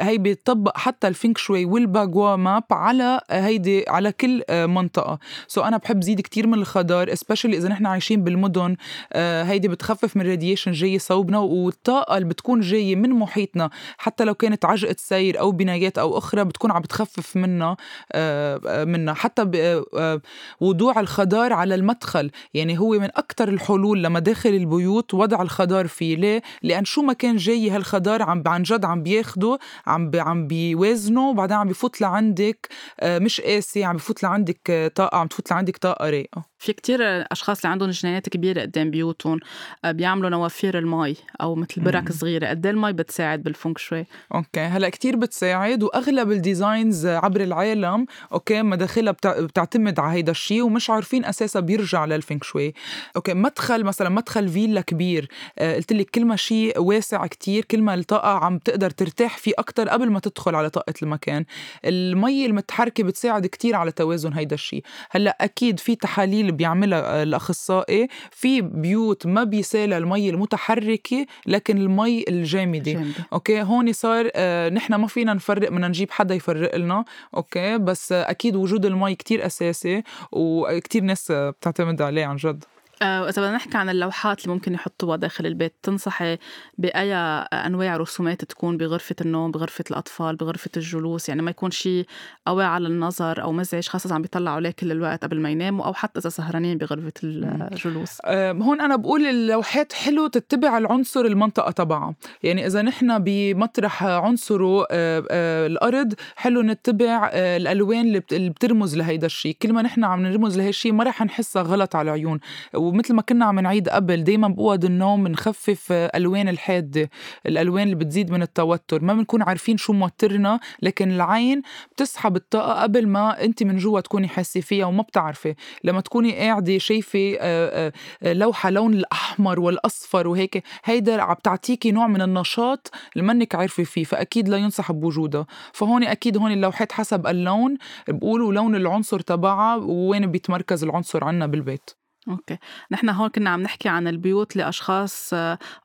[0.00, 5.18] هي بيطبق حتى ال feng shui وال Bagua map على هيدي على كل منطقة.
[5.48, 8.76] so أنا بحب زيد كتير من الخضار specially إذا نحن عايشين بالمدن
[9.12, 14.34] آه، هيدي بتخفف من الراديشن جاي صوبنا والطاقة اللي بتكون جاية من محيطنا حتى لو
[14.34, 17.76] كانت عجقة سير أو بنايات أو أخرى بتكون عم بتخفف منا
[18.12, 19.14] آه، منا.
[19.14, 19.50] حتى
[19.96, 20.20] آه،
[20.60, 22.30] وضوع الخضار على المدخل.
[22.54, 26.16] يعني هو من أكثر الحلول لمداخل البيوت وضع الخضار فيه.
[26.16, 31.27] ليه؟ لأن شو ما كان جاي هالخضار عم عن جد عم بياخده عم عم بيوازنه
[31.30, 32.68] وبعدين عم بفوت لعندك
[33.00, 36.98] آه، مش قاسي عم بفوت لعندك آه، طاقة عم تفوت لعندك طاقة رايقة في كتير
[37.32, 39.40] أشخاص اللي عندهم جنينات كبيرة قدام بيوتهم
[39.84, 42.46] آه، بيعملوا نوافير المي أو مثل برك صغيرة.
[42.46, 44.60] قد إيه المي بتساعد بال feng shui؟ okay.
[44.60, 50.90] هلأ كتير بتساعد وأغلب ال designs عبر العالم okay مداخلها بتعتمد على هيدا الشيء ومش
[50.90, 52.74] عارفين أساسا بيرجع لل feng shui.
[53.16, 57.94] okay مدخل مثلا مدخل فيلا كبير قلت لك كل ما شيء واسع كتير كل ما
[57.94, 61.44] الطاقة عم تقدر ترتاح فيه أكتر قبل ما تدخل على طاقة المكان.
[61.84, 68.08] المي المتحركة بتساعد كتير على توازن هيدا الشيء هلأ أكيد في تحاليل اللي بيعملها الأخصائي
[68.30, 72.92] في بيوت ما بيسالها المي المتحركة لكن المي الجامدة.
[72.92, 77.04] جامدة okay؟ هون صار آه نحن ما فينا نفرق بدنا نجيب حدا يفرق لنا.
[77.36, 82.64] okay؟ بس آه أكيد وجود المي كتير أساسي وكتير ناس بتعتمد عليه عن جد.
[82.64, 86.38] آه، وإذا بدنا نحكي عن اللوحات اللي ممكن يحطوها داخل البيت تنصحي
[86.78, 92.06] بأي أنواع رسومات تكون؟ بغرفة النوم بغرفة الأطفال بغرفة الجلوس؟ يعني ما يكون شيء
[92.46, 95.94] قوي على النظر أو مزعج خاصة عم بيطلعوا عليه كل الوقت قبل ما يناموا أو
[95.94, 98.18] حتى إذا سهرانين بغرفة الجلوس.
[98.24, 104.86] آه، هون أنا بقول اللوحات حلو تتبع العنصر المنطقة تبعها يعني إذا نحن بمطرح عنصره
[104.90, 110.68] آه، الأرض حلو نتبع الألوان اللي بترمز لهيدا الشيء كل ما نحن عم نرمز لهي
[110.68, 112.40] الشيء ما رح نحسها غلط على العيون.
[112.88, 117.10] ومثل ما كنا عم نعيد قبل دايما بأوض النوم بنخفف ألوان الحاده
[117.46, 119.04] الألوان اللي بتزيد من التوتر.
[119.04, 124.28] ما بنكون عارفين شو موترنا لكن العين بتسحب الطاقة قبل ما أنت من جوا تكوني
[124.28, 125.54] حاسة فيها وما بتعرفي.
[125.84, 132.06] لما تكوني قاعدة شايفة آه، آه، لوحة لون الأحمر والأصفر وهيك هيدا عم تعطيكي نوع
[132.06, 135.46] من النشاط اللي منك عارفة فيه فأكيد لا ينصح بوجودها.
[135.72, 137.76] فهون أكيد هون اللوحات حسب اللون
[138.08, 141.90] بقولوا لون العنصر تبعها ووين بيتمركز العنصر عنا بالبيت.
[142.28, 142.58] okay.
[142.90, 145.30] نحن هون كنا عم نحكي عن البيوت لأشخاص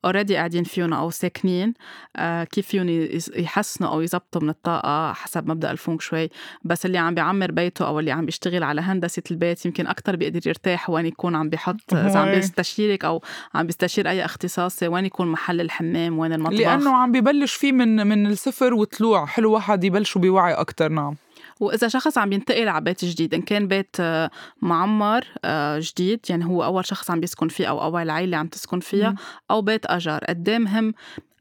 [0.06, 1.74] already قاعدين فيهم أو ساكنين.
[2.16, 6.30] آه، كيف فيهم يحسنوا أو يزبطوا من الطاقة حسب مبدأ ال feng shui.
[6.64, 10.42] بس اللي عم بيعمر بيته أو اللي عم بيشتغل على هندسة البيت يمكن أكثر بيقدر
[10.46, 13.22] يرتاح وين يكون عم بيحط إذا عم بيستشيرك أو
[13.54, 16.60] عم بيستشير أي اختصاصي وين يكون محل الحمام وين المطبخ.
[16.60, 19.26] لأنه عم ببلش فيه من من الصفر وطلوع.
[19.26, 21.16] حلو واحد يبلشوا بوعي أكثر نعم.
[21.60, 24.30] وإذا شخص عم ينتقل على بيت جديد إن كان بيت آه،
[24.62, 28.80] معمر آه، جديد يعني هو أول شخص عم بيسكن فيه أو أول عائله عم تسكن
[28.80, 29.16] فيها
[29.52, 30.94] أو بيت اجار قد إيه مهم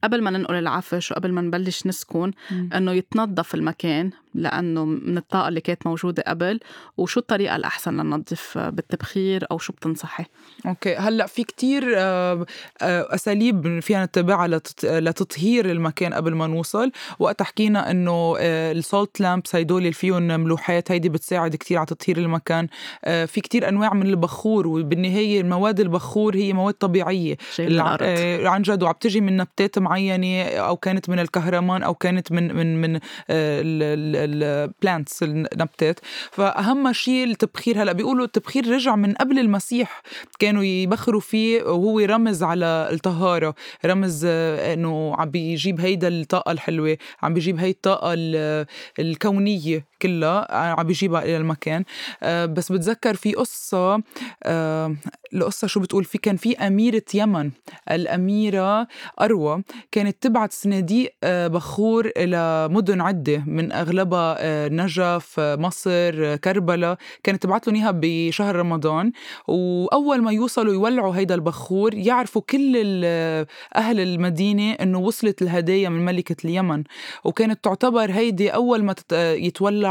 [0.04, 2.32] قبل ما ننقل العفش وقبل ما نبلش نسكن
[2.74, 6.60] إنه يتنظف المكان لأنه من الطاقة اللي كانت موجودة قبل
[6.96, 10.24] وشو الطريقة الأحسن لننظف بالتبخير أو شو بتنصحي؟
[10.66, 12.46] okay هلأ في كتير آه،
[12.82, 16.92] آه، أساليب فينا نتبعها لتطهير المكان قبل ما نوصل.
[17.18, 21.86] وقت حكينا إنه آه، ال salt lamps هيدول اللي فيهم ملوحات هيدي بتساعد كتير على
[21.86, 22.68] تطهير المكان.
[23.02, 27.36] في كتير أنواع من البخور وبالنهاية مواد البخور هي مواد طبيعية.
[28.48, 32.80] عن جد وعم تجي من نباتات معينة أو كانت من الكهرمان أو كانت من من
[32.80, 33.00] من
[34.24, 40.02] البلانتس النباتات فأهم شيء التبخير هلأ بيقولوا التبخير رجع من قبل المسيح.
[40.38, 43.54] كانوا يبخروا فيه وهو رمز على الطهارة.
[43.84, 48.14] رمز إنه عم بيجيب هيدا الطاقة الحلوة عم بيجيب هي الطاقة
[48.98, 49.91] الكونية.
[50.02, 51.84] كلها آه، عم بيجيبها إلى المكان.
[52.22, 54.02] آه، بس بتذكر في قصة
[55.34, 57.50] القصة شو بتقول؟ في كان في أميرة يمن
[57.90, 58.86] الأميرة
[59.20, 59.62] أروى
[59.92, 66.98] كانت تبعت صناديق بخور إلى مدن عدة من أغلبها نجف مصر كربلاء.
[67.24, 69.12] كانت تبعت لهم إياها بشهر رمضان.
[69.48, 72.76] وأول ما يوصلوا يولعوا هيدا البخور يعرفوا كل
[73.76, 76.84] أهل المدينة إنه وصلت الهدايا من ملكة اليمن.
[77.24, 78.92] وكانت تعتبر هيدي أول ما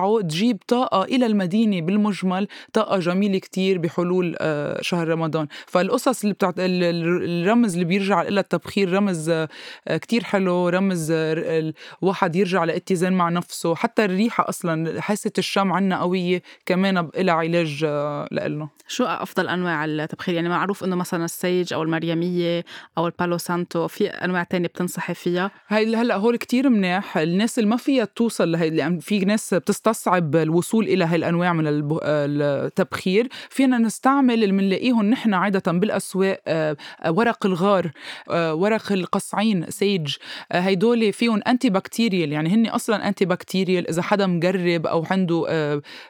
[0.02, 5.48] يتولعوا تجيب طاقة إلى المدينة بالمجمل طاقة جميلة كتير بحلول آه، شهر رمضان.
[5.68, 9.48] فالقصص اللي بتاعت الرمز اللي بيرجع لها التبخير رمز آه،
[9.88, 13.76] كتير حلو رمز الواحد يرجع لاتزان مع نفسه.
[13.76, 18.70] حتى الريحة أصلا حاسة الشم عنا قوية كمان لها علاج آه، لإلنا.
[18.88, 22.66] شو أفضل أنواع التبخير؟ يعني معروف إنه مثلا ال sage أو المريمية
[22.98, 27.60] أو ال palo santo في أنواع تانية بتنصحي فيها؟ هاي هلأ هول كتير مناح الناس
[27.60, 29.50] اللي ما فيها توصل لهي لأن في ناس
[29.92, 33.28] بتستصعب الوصول إلى هاي الأنواع من التبخير.
[33.50, 36.78] فينا نستعمل اللي بنلاقيهم نحن عادة بالأسواق آه،
[37.08, 37.92] ورق الغار
[38.30, 40.16] آه، ورق القصعين sage.
[40.52, 45.46] هيدول فيهم antibacterial يعني هن أصلا antibacterial إذا حدا مجرب أو عنده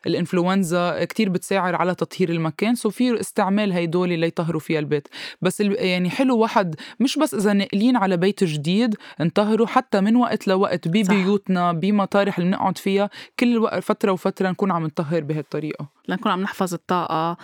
[0.07, 2.75] الإنفلونزا كتير بتساعد على تطهير المكان.
[2.75, 5.07] so في استعمال هيدول ليطهروا فيها البيت.
[5.41, 10.47] بس يعني حلو واحد مش بس إذا ناقلين على بيت جديد انطهروا حتى من وقت
[10.47, 13.09] لوقت ببيوتنا بمطارح اللي بنقعد فيها.
[13.39, 15.87] كل فترة وفترة نكون عم نطهر بهالطريقة.
[16.07, 17.37] لنكون عم نحفظ الطاقة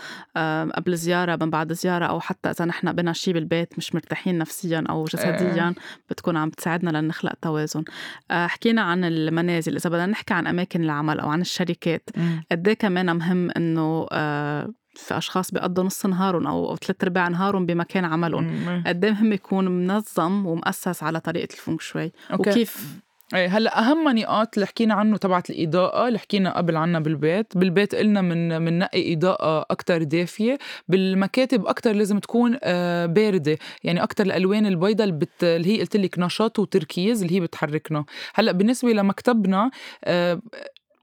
[0.75, 4.83] قبل زيارة من بعد زيارة أو حتى إذا نحن بنا شي بالبيت مش مرتاحين نفسيا
[4.89, 5.75] أو جسديا
[6.09, 7.83] بتكون عم تساعدنا لنخلق توازن.
[8.31, 9.75] آه، حكينا عن المنازل.
[9.75, 12.09] إذا بدنا نحكي عن أماكن العمل أو عن الشركات
[12.51, 17.65] قد إيه كمان مهم إنه آه، في أشخاص بيقضوا نص نهارهم أو ثلاث أرباع نهارهم
[17.65, 22.49] بمكان عملهم؟ قد إيه مهم يكون منظم ومؤسس على طريقة الفونك شوي؟ okay.
[22.49, 22.99] وكيف
[23.33, 27.57] إيه هلأ أهم نقاط اللي حكينا عنه تبعت الإضاءة اللي حكينا قبل عنها بالبيت.
[27.57, 30.57] بالبيت قلنا من بننقي إضاءة أكثر دافية.
[30.87, 33.57] بالمكاتب أكثر لازم تكون آه، باردة.
[33.83, 35.43] يعني أكثر الألوان البيضاء اللي, بت...
[35.43, 38.05] اللي هي قلت لك نشاط وتركيز اللي هي بتحركنا.
[38.35, 39.71] هلأ بالنسبة لمكتبنا
[40.03, 40.41] آه،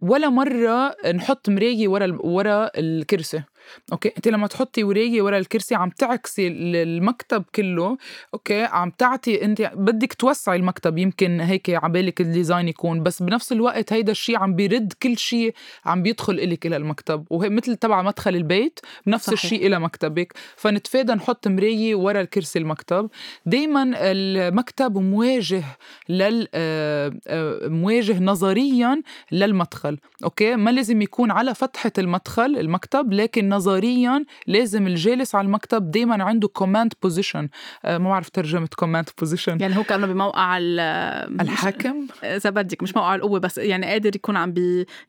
[0.01, 3.43] ولا مرة نحط مراية ورا ورا الكرسي.
[3.93, 7.97] okay؟ انت لما تحطي مراية ورا الكرسي عم تعكسي المكتب كله
[8.35, 13.53] okay؟ عم تعطي انت بدك توسعي المكتب يمكن هيك عبالك ال design يكون بس بنفس
[13.53, 17.25] الوقت هيدا الشيء عم بيرد كل شيء عم بيدخل إلك إلى المكتب.
[17.31, 19.33] وهي مثل تبع مدخل البيت نفس.
[19.33, 20.33] الشيء إلى مكتبك.
[20.57, 23.11] فنتفادى نحط مرايه ورا الكرسي المكتب.
[23.47, 25.65] دائما المكتب مواجه
[26.09, 29.03] لل آه، آه، مواجه نظريا
[29.33, 35.91] للمدخل okay؟ ما لازم يكون على فتحة المدخل المكتب لكن نظريا لازم الجالس على المكتب
[35.91, 37.49] دائما عنده command position
[37.85, 43.15] آه، ما بعرف ترجمة command position يعني هو كأنه بموقع الحاكم؟ إذا بدك مش موقع
[43.15, 44.55] القوة بس يعني قادر يكون عم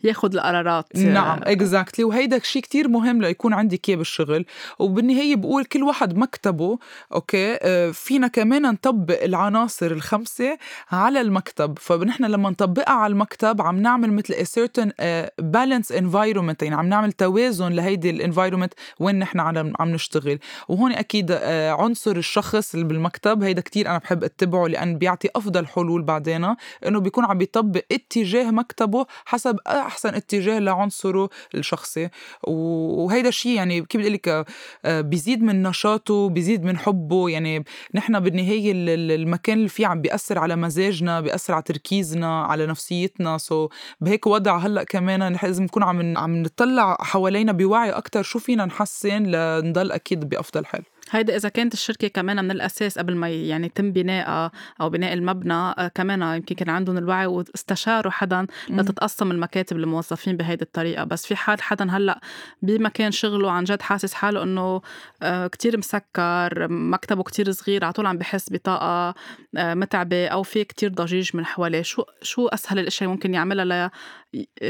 [0.03, 0.95] بياخذ القرارات.
[0.95, 4.45] نعم exactly وهيدا شيء كتير مهم ليكون عندك إياه بالشغل.
[4.79, 6.77] وبالنهاية بقول كل واحد مكتبه
[7.13, 10.57] okay؟ آه، فينا كمان نطبق العناصر الخمسة
[10.91, 11.79] على المكتب.
[11.79, 14.91] فنحن لما نطبقها على المكتب عم نعمل مثل a certain
[15.39, 19.39] balance uh, environment يعني عم نعمل توازن لهيدي ال environment وين نحن
[19.79, 20.39] عم نشتغل.
[20.69, 21.41] وهون أكيد uh,
[21.79, 26.55] عنصر الشخص اللي بالمكتب هيدا كتير أنا بحب أتبعه لأن بيعطي أفضل حلول بعدين
[26.87, 32.09] إنه بيكون عم بيطبق اتجاه مكتبه حسب أحسن اتجاه لعنصره الشخصي.
[32.43, 37.29] وهيدا الشيء يعني كيف بدي لك uh, بيزيد من نشاطه بيزيد من حبه.
[37.29, 37.63] يعني
[37.93, 43.37] نحن بالنهاية المكان اللي فيه عم بيأثر على مزاجنا بيأثر على تركيزنا على نفسيتنا.
[43.37, 48.23] so so بهيك وضع هلأ كمان نحن لازم نكون عم عم نطلع حوالينا بوعي أكثر
[48.25, 50.83] شو فينا نحسن لنضل أكيد بأفضل حال.
[51.11, 54.51] هيدا إذا كانت الشركة كمان من الأساس قبل ما يعني يتم بنائها
[54.81, 60.63] أو بناء المبنى آه، كمان يمكن كان عندهم الوعي واستشاروا حدا لتتقسم المكاتب الموظفين بهيدي
[60.63, 61.03] الطريقة.
[61.03, 62.19] بس في حال حدا هلأ
[62.61, 64.81] بمكان شغله عن جد حاسس حاله إنه
[65.23, 69.15] آه، كتير مسكر مكتبه كتير صغير على طول عم بحس بطاقة
[69.57, 71.81] آه، متعبة أو في كتير ضجيج من حواليه.
[71.81, 73.91] شو شو أسهل الأشياء ممكن يعملها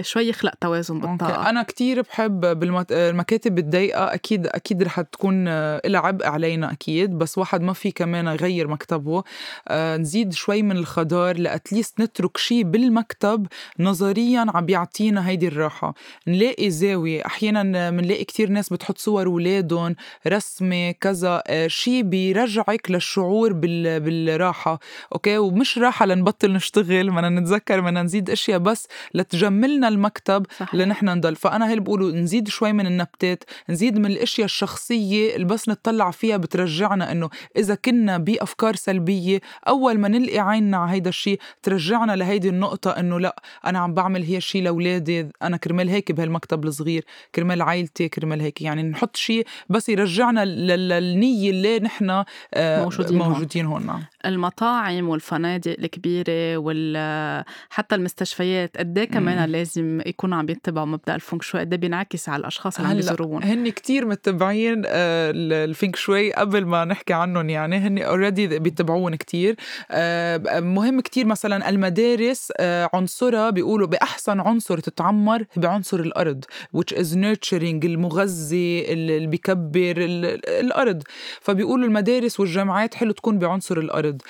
[0.02, 1.50] شوي يخلق توازن بالطاقة.
[1.50, 5.46] أنا كتير بحب بالمكاتب الضيقة أكيد أكيد رح تكون
[5.86, 9.24] لها عبء علينا أكيد بس واحد ما في كمان يغير مكتبه.
[9.68, 13.48] آه نزيد شوي من الخضار لاتليست نترك شيء بالمكتب
[13.80, 15.94] نظريا عم بيعطينا هيدي الراحة.
[16.28, 19.96] نلاقي زاوية أحيانا بنلاقي كتير ناس بتحط صور اولادهم
[20.28, 24.00] رسمة كذا آه شيء بيرجعك للشعور بال...
[24.00, 24.80] بالراحة.
[25.14, 28.88] أوكي؟ ومش راحة لنبطل نشتغل بدنا نتذكر بدنا نزيد أشياء بس
[29.56, 31.36] لتجملنا المكتب لنحن نضل.
[31.36, 36.38] فأنا هي بقولوا نزيد شوي من النبتات نزيد من الأشياء الشخصية اللي بس نطلع فيها
[36.38, 42.50] بترجعنا إنه إذا كنا بأفكار سلبية أول ما نلقي عيننا على هيدا الشيء ترجعنا لهيدي
[42.50, 43.36] النقطة إنه لا
[43.66, 48.62] أنا عم بعمل هي الشيء لأولادي أنا كرمال هيك بهالمكتب الصغير كرمال عائلتي كرمال هيك.
[48.62, 54.04] يعني نحط شيء بس يرجعنا للنية اللي نحن آه، موجودين, موجودين هون, هون.
[54.26, 61.42] المطاعم والفنادق الكبيرة وال حتى المستشفيات قد إيه كمان لازم يكونوا عم يتبعوا مبدأ الفينغ
[61.42, 61.60] شوي.
[61.60, 66.66] قد إيه بينعكس على الأشخاص اللي عم بيزوروهم هن كتير متبعين آه، الفينغ شوي قبل
[66.66, 67.78] ما نحكي عنهم يعني.
[67.78, 69.56] هن already بيتبعون كتير.
[69.92, 76.46] آه، مهم كتير مثلا المدارس آه، عنصرها بيقولوا بأحسن عنصر تتعمر بعنصر الأرض
[76.78, 79.94] which is nurturing المغذي اللي بيكبر
[80.48, 81.04] الأرض.
[81.42, 84.22] فبيقولوا المدارس والجامعات حلو تكون بعنصر الأرض.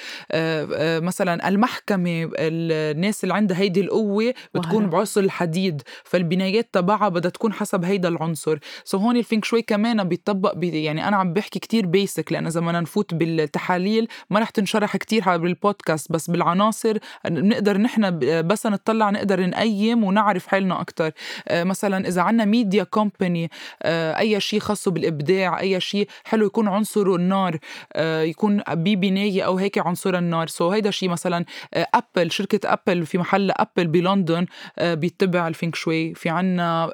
[1.05, 7.85] مثلا المحكمة الناس اللي عندها هيدي القوة بتكون بعنصر الحديد فالبنايات تبعها بدها تكون حسب
[7.85, 8.57] هيدا العنصر.
[8.83, 12.59] so هون الفينغ شوي كمان بيطبق بي يعني أنا عم بحكي كتير basic لأن إذا
[12.59, 19.45] بدنا نفوت بالتحاليل ما رح تنشرح كتير بالبودكاست بس بالعناصر بنقدر نحن بس نطلع نقدر
[19.45, 21.11] نقيم ونعرف حالنا أكتر.
[21.47, 23.51] آه، مثلا إذا عنا media company
[23.83, 27.57] آه، أي شيء خاصه بالإبداع أي شيء حلو يكون عنصره النار
[27.93, 30.47] آه، يكون ببناية أو هيك عنصر النار.
[30.47, 34.45] so هيدا شيء مثلا Apple شركة Apple في محل Apple بلندن
[34.93, 36.13] بيتبع الفينغ شوي.
[36.13, 36.93] في عنا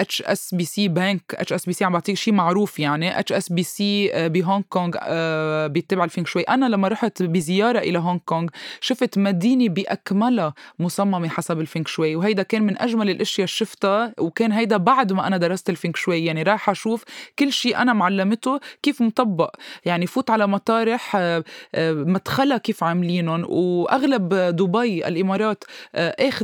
[0.00, 3.20] اتش اس بي سي بانك اتش اس بي سي عم بعطيك شيء معروف يعني.
[3.20, 6.42] HSBC بهونغ كونغ آه، بيتبع الفينغ شوي.
[6.42, 8.48] أنا لما رحت بزيارة إلى هونغ كونغ
[8.80, 12.16] شفت مدينة بأكملها مصممة حسب الفينغ شوي.
[12.16, 16.24] وهيدا كان من أجمل الأشياء اللي شفتها وكان هيدا بعد ما أنا درست الفينغ شوي.
[16.24, 17.04] يعني رايحه أشوف
[17.38, 19.56] كل شيء أنا معلمته كيف مطبق.
[19.84, 21.44] يعني فوت على مطارح آه،
[21.74, 23.46] آه، مدخلها كيف عاملينهم.
[23.48, 25.64] وأغلب دبي الإمارات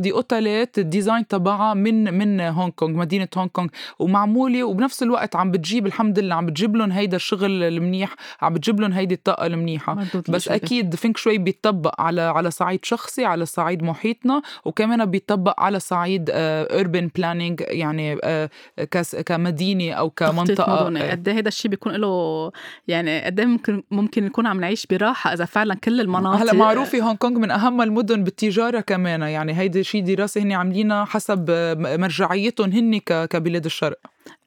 [0.06, 3.68] اخذي أوتيلات ال design تبعها من من هونغ كونغ مدينة هونغ كونغ.
[3.98, 8.80] ومعمولة وبنفس الوقت عم بتجيب الحمد لله عم بتجيب لهم هيدا الشغل المنيح عم بتجيب
[8.80, 9.98] لهم هيدي الطاقة المنيحة.
[10.28, 15.80] بس أكيد فينغ شوي بيتطبق على على صعيد شخصي على صعيد محيطنا وكمان بيتطبق على
[15.80, 21.10] صعيد urban uh, planning يعني uh, كمدينة أو كمنطقة.
[21.10, 22.52] قد إيه هذا الشيء بيكون له
[22.88, 26.98] يعني قد إيه ممكن ممكن نكون عم نعيش براحة إذا فعلا كل المناطق هلأ معروفة
[26.98, 32.72] هونغ كونغ من أهم المدن بالتجارة كمان يعني هيدي شيء دراسة هن عاملينها حسب مرجعيتهم
[32.72, 33.98] هن كبلاد الشرق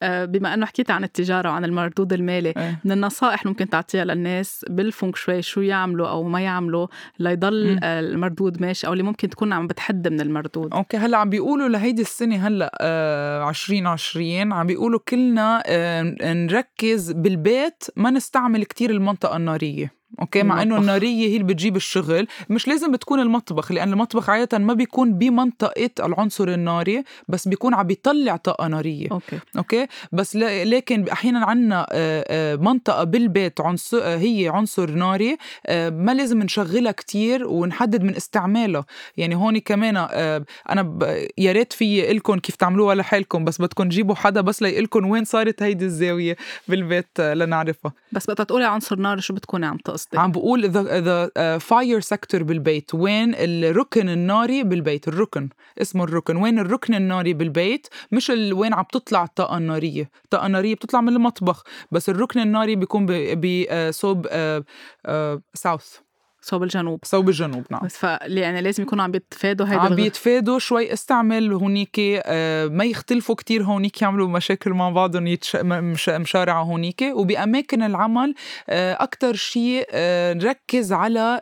[0.02, 2.80] آه، بما إنه حكيت عن التجارة وعن المردود المالي إيه.
[2.84, 6.86] من النصائح اللي ممكن تعطيها للناس بالفينغ شوي شو يعملوا أو ما يعملوا
[7.18, 7.80] ليضل مم.
[7.82, 11.68] آه، المردود ماشي أو اللي ممكن تكون عم بتحد من المردود okay هلأ عم بيقولوا
[11.68, 19.36] لهيدي السنة هلأ آه 2020 عم بيقولوا كلنا آه نركز بالبيت ما نستعمل كتير المنطقة
[19.36, 20.80] النارية okay مع إنه المطبخ.
[20.80, 22.26] النارية هي اللي بتجيب الشغل.
[22.50, 27.86] مش لازم بتكون المطبخ لأن المطبخ عادة ما بيكون بمنطقة العنصر الناري بس بيكون عم
[27.86, 29.08] بيطلع طاقة نارية.
[29.12, 29.38] okay.
[29.58, 31.86] okay؟ بس لا- لكن أحيانا عندنا
[32.56, 35.36] منطقة بالبيت عنصر آه، هي عنصر ناري
[35.66, 38.84] آه، ما لازم نشغلها كتير ونحد من استعمالها.
[39.16, 43.88] يعني هون كمان آه، أنا ب- يا ريت في لكم كيف تعملوها لحالكم بس بدكم
[43.88, 46.36] تجيبوا حدا بس ليقلكم وين صارت هيدي الزاوية
[46.68, 47.92] بالبيت آه، لنعرفها.
[48.12, 52.42] بس بدها تقولي عنصر نار شو بتكوني عم تقصدي عم بقول the the fire sector
[52.42, 55.48] بالبيت وين الركن الناري بالبيت الركن
[55.82, 56.36] اسمه الركن.
[56.36, 60.10] وين الركن الناري بالبيت؟ مش ال- وين عم تطلع الطاقة النارية.
[60.24, 63.06] الطاقة النارية بتطلع من المطبخ بس الركن الناري بيكون
[63.40, 64.26] بصوب
[65.54, 65.96] ساوث
[66.42, 67.00] صوب الجنوب.
[67.04, 67.80] صوب الجنوب نعم.
[67.84, 73.34] بس يعني لازم يكونوا عم بيتفادوا هيدا عم بيتفادوا شوي استعمل هونيك آه، ما يختلفوا
[73.34, 75.56] كتير هونيك يعملوا مشاكل مع بعضهم يتش...
[76.08, 77.02] مشارعة هونيك.
[77.02, 78.34] وبأماكن العمل
[78.68, 81.40] آه، أكتر شيء آه، نركز على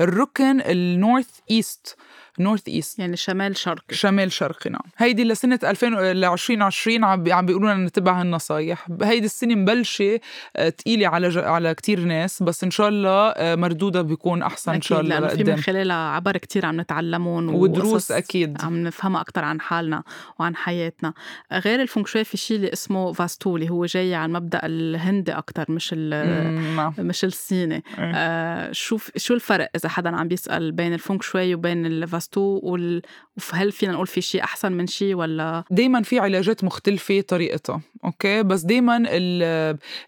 [0.00, 1.96] الركن ال north east
[2.38, 3.94] north east يعني شمال شرقي.
[3.94, 4.82] شمال شرقي نعم.
[4.96, 8.86] هيدي لسنة 2000 ل 2020 عم عم بيقولوا لنا نتبع هالنصايح.
[9.02, 10.20] هيدي السنة مبلشة
[10.56, 11.38] آه، تقيلة على ج...
[11.38, 15.34] على كتير ناس بس إن شاء الله آه، مردودها بيكون أحسن إن شاء الله لأنه
[15.34, 18.62] في من خلالها عبر كتير عم نتعلمهم ودروس أكيد.
[18.62, 20.02] عم نفهمها أكتر عن حالنا
[20.38, 21.14] وعن حياتنا.
[21.52, 25.64] غير الفينغ شوي في شيء اللي اسمه فاستو اللي هو جاي عن مبدأ الهندي أكتر
[25.68, 26.94] مش ال نعم.
[26.98, 27.74] مش الصيني.
[27.74, 28.12] إيه.
[28.14, 33.02] آه شو شو الفرق إذا حدا عم بيسأل بين الفينغ شوي وبين الفاستو وال...
[33.52, 38.42] وهل فينا نقول في شيء أحسن من شيء ولا؟ دايما في علاجات مختلفة طريقتها okay؟
[38.42, 39.02] بس دايما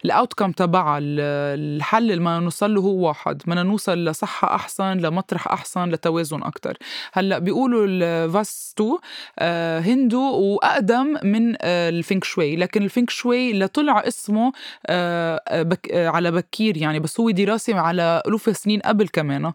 [0.05, 1.19] ال outcome تبعها ال-
[1.77, 6.77] الحل اللي بدنا نوصل له هو واحد بدنا نوصل لصحة أحسن لمطرح أحسن لتوازن أكتر.
[7.13, 8.97] هلأ بيقولوا الفاستو
[9.39, 12.55] آه، Hindu وأقدم من آه، الفينغ شوي.
[12.55, 14.51] لكن الفينغ شوي اللي طلع اسمه
[14.87, 15.41] آه،
[15.93, 19.51] على بكير يعني بس هو دراسة على ألوف السنين قبل كمان.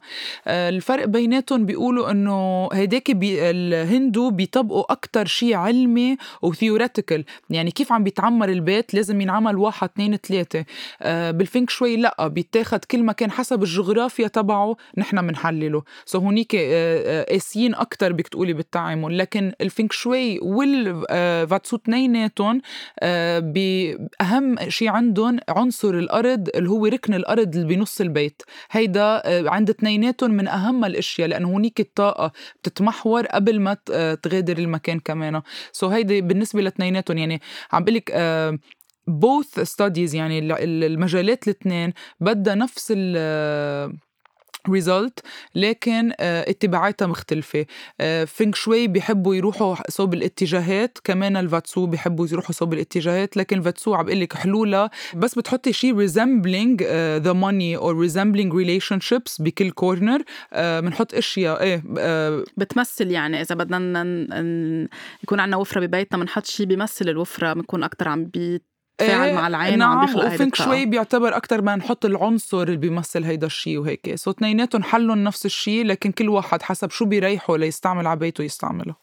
[0.47, 7.71] الفرق بيناتهم بيقولوا إنه هيداك بي ال Hindu بيطبقوا أكتر شيء علمي و theoretical يعني
[7.71, 10.65] كيف عم بيتعمر البيت لازم ينعمل واحد اثنين ثلاثة.
[11.03, 16.61] آه بالفينغ شوي لا بيتاخد كل مكان حسب الجغرافيا تبعه نحن بنحلله so هونيك آه،
[16.63, 19.19] آه، قاسيين أكتر بدك تقولي بالتعامل.
[19.19, 22.61] لكن الفينغ شوي والفاستو اثنيناتهم
[23.01, 28.43] آه، بأهم شيء عندهم عنصر الأرض اللي هو ركن الأرض اللي بنص البيت.
[28.71, 32.33] هيدا عند اثنيناتهم من أهم الأشياء لأنه هونيك الطاقة
[32.63, 35.43] بتتمحور قبل ما آه، تغادر المكان كمان.
[35.73, 37.41] so هيدي بالنسبة لاثنيناتهم يعني
[37.73, 38.59] عم بقلك آه،
[39.11, 43.17] both studies يعني ال- ال- المجالات الاثنين بدها نفس ال
[44.69, 45.21] result
[45.55, 47.67] لكن آه، اتباعاتها مختلفة
[48.01, 53.95] آه، فينغ شوي بيحبوا يروحوا صوب الاتجاهات كمان الفاستو بيحبوا يروحوا صوب الاتجاهات لكن الفاستو
[53.95, 56.77] عم بقول لك حلولها بس بتحطي شيء resembling
[57.23, 60.23] the money or resembling relationships بكل كورنر
[60.57, 63.83] بنحط إشياء إيه آه، بتمثل يعني إذا بدنا.
[65.23, 68.25] يكون عندنا وفرة ببيتنا بنحط شيء بيمثل الوفرة بنكون أكتر عم
[69.03, 72.77] بيتفاعل إيه، مع العين نعم وعم بيخلق وفينغ شوي بيعتبر أكثر ما نحط العنصر اللي
[72.77, 77.57] بيمثل هيدا الشيء وهيك so اثنيناتهم حلهم نفس الشيء لكن كل واحد حسب شو بيريحه
[77.57, 78.95] ليستعمل على بيته يستعمله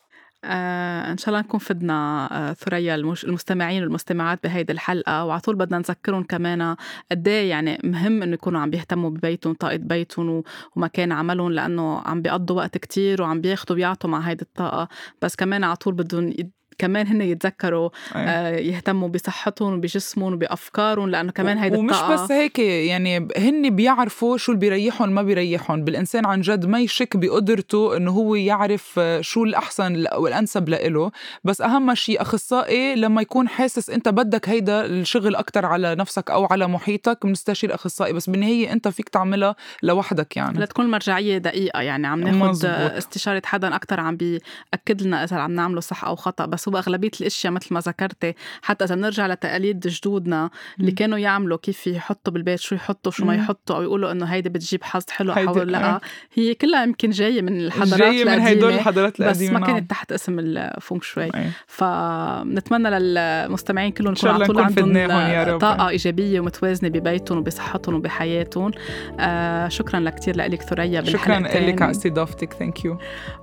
[0.44, 3.26] آه إن شاء الله نكون فدنا آه ثريا المش...
[3.26, 6.76] المستمعين والمستمعات بهيدي الحلقة وعلى طول بدنا نذكرهم كمان
[7.12, 10.44] قد إيه يعني مهم إنه يكونوا عم بيهتموا ببيتهم طاقة بيتهم و...
[10.76, 14.88] ومكان عملهم لأنه عم بيقضوا وقت كتير وعم بياخدوا بيعطوا مع هيدي الطاقة
[15.22, 16.34] بس كمان على طول بدهم.
[16.80, 18.22] كمان هن يتذكروا أيه.
[18.22, 22.24] آه يهتموا بصحتهم وبجسمهم وبأفكارهم لأنه كمان هيدي ومش الطاقة.
[22.24, 25.84] بس هيك يعني هن بيعرفوا شو اللي بيريحهم ما بيريحهم.
[25.84, 31.12] بالإنسان عن جد ما يشك بقدرته إنه هو يعرف شو الأحسن والأنسب لإله.
[31.44, 36.46] بس أهم شيء أخصائي لما يكون حاسس أنت بدك هيدا الشغل أكتر على نفسك أو
[36.46, 38.14] على محيطك بنستشير أخصائي.
[38.14, 40.60] بس بالنهاية أنت فيك تعملها لوحدك يعني.
[40.60, 42.72] لا تكون المرجعية دقيقة يعني عم ناخد مزبوط.
[42.74, 46.46] استشارة حدا أكتر عم بيأكد لنا إذا عم نعمله صح أو خطأ.
[46.46, 50.50] بس هو أغلبية الأشياء مثل ما ذكرتي حتى إذا بنرجع لتقاليد جدودنا
[50.80, 50.92] اللي.
[50.92, 53.36] كانوا يعملوا كيف يحطوا بالبيت شو يحطوا شو ما.
[53.36, 56.02] يحطوا أو يقولوا إنه هيدي بتجيب حظ حلو أو لا إيه.
[56.34, 59.76] هي كلها يمكن جاية من الحضارات جاي من هدول القديمة الحضارات بس القديمة ما نعم.
[59.76, 61.32] كانت تحت اسم الفونك شوي.
[61.68, 65.58] فنتمنى للمستمعين كلهم يكون على طول عندهم.
[65.58, 68.72] طاقة إيجابية ومتوازنة ببيتهم وبصحتهم وبحياتهم
[69.20, 72.98] آه شكرا لك لك ثريا شكرا لك على استضافتك ثانك يو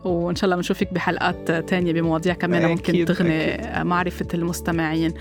[0.04, 2.68] وإن شاء الله بنشوفك بحلقات تانية بمواضيع كمان.
[2.68, 3.86] ممكن تغني أكيد.
[3.86, 5.14] معرفة المستمعين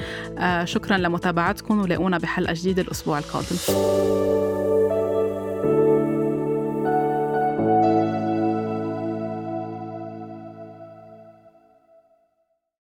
[0.64, 3.56] شكرا لمتابعتكم ولاقونا بحلقة جديدة الأسبوع القادم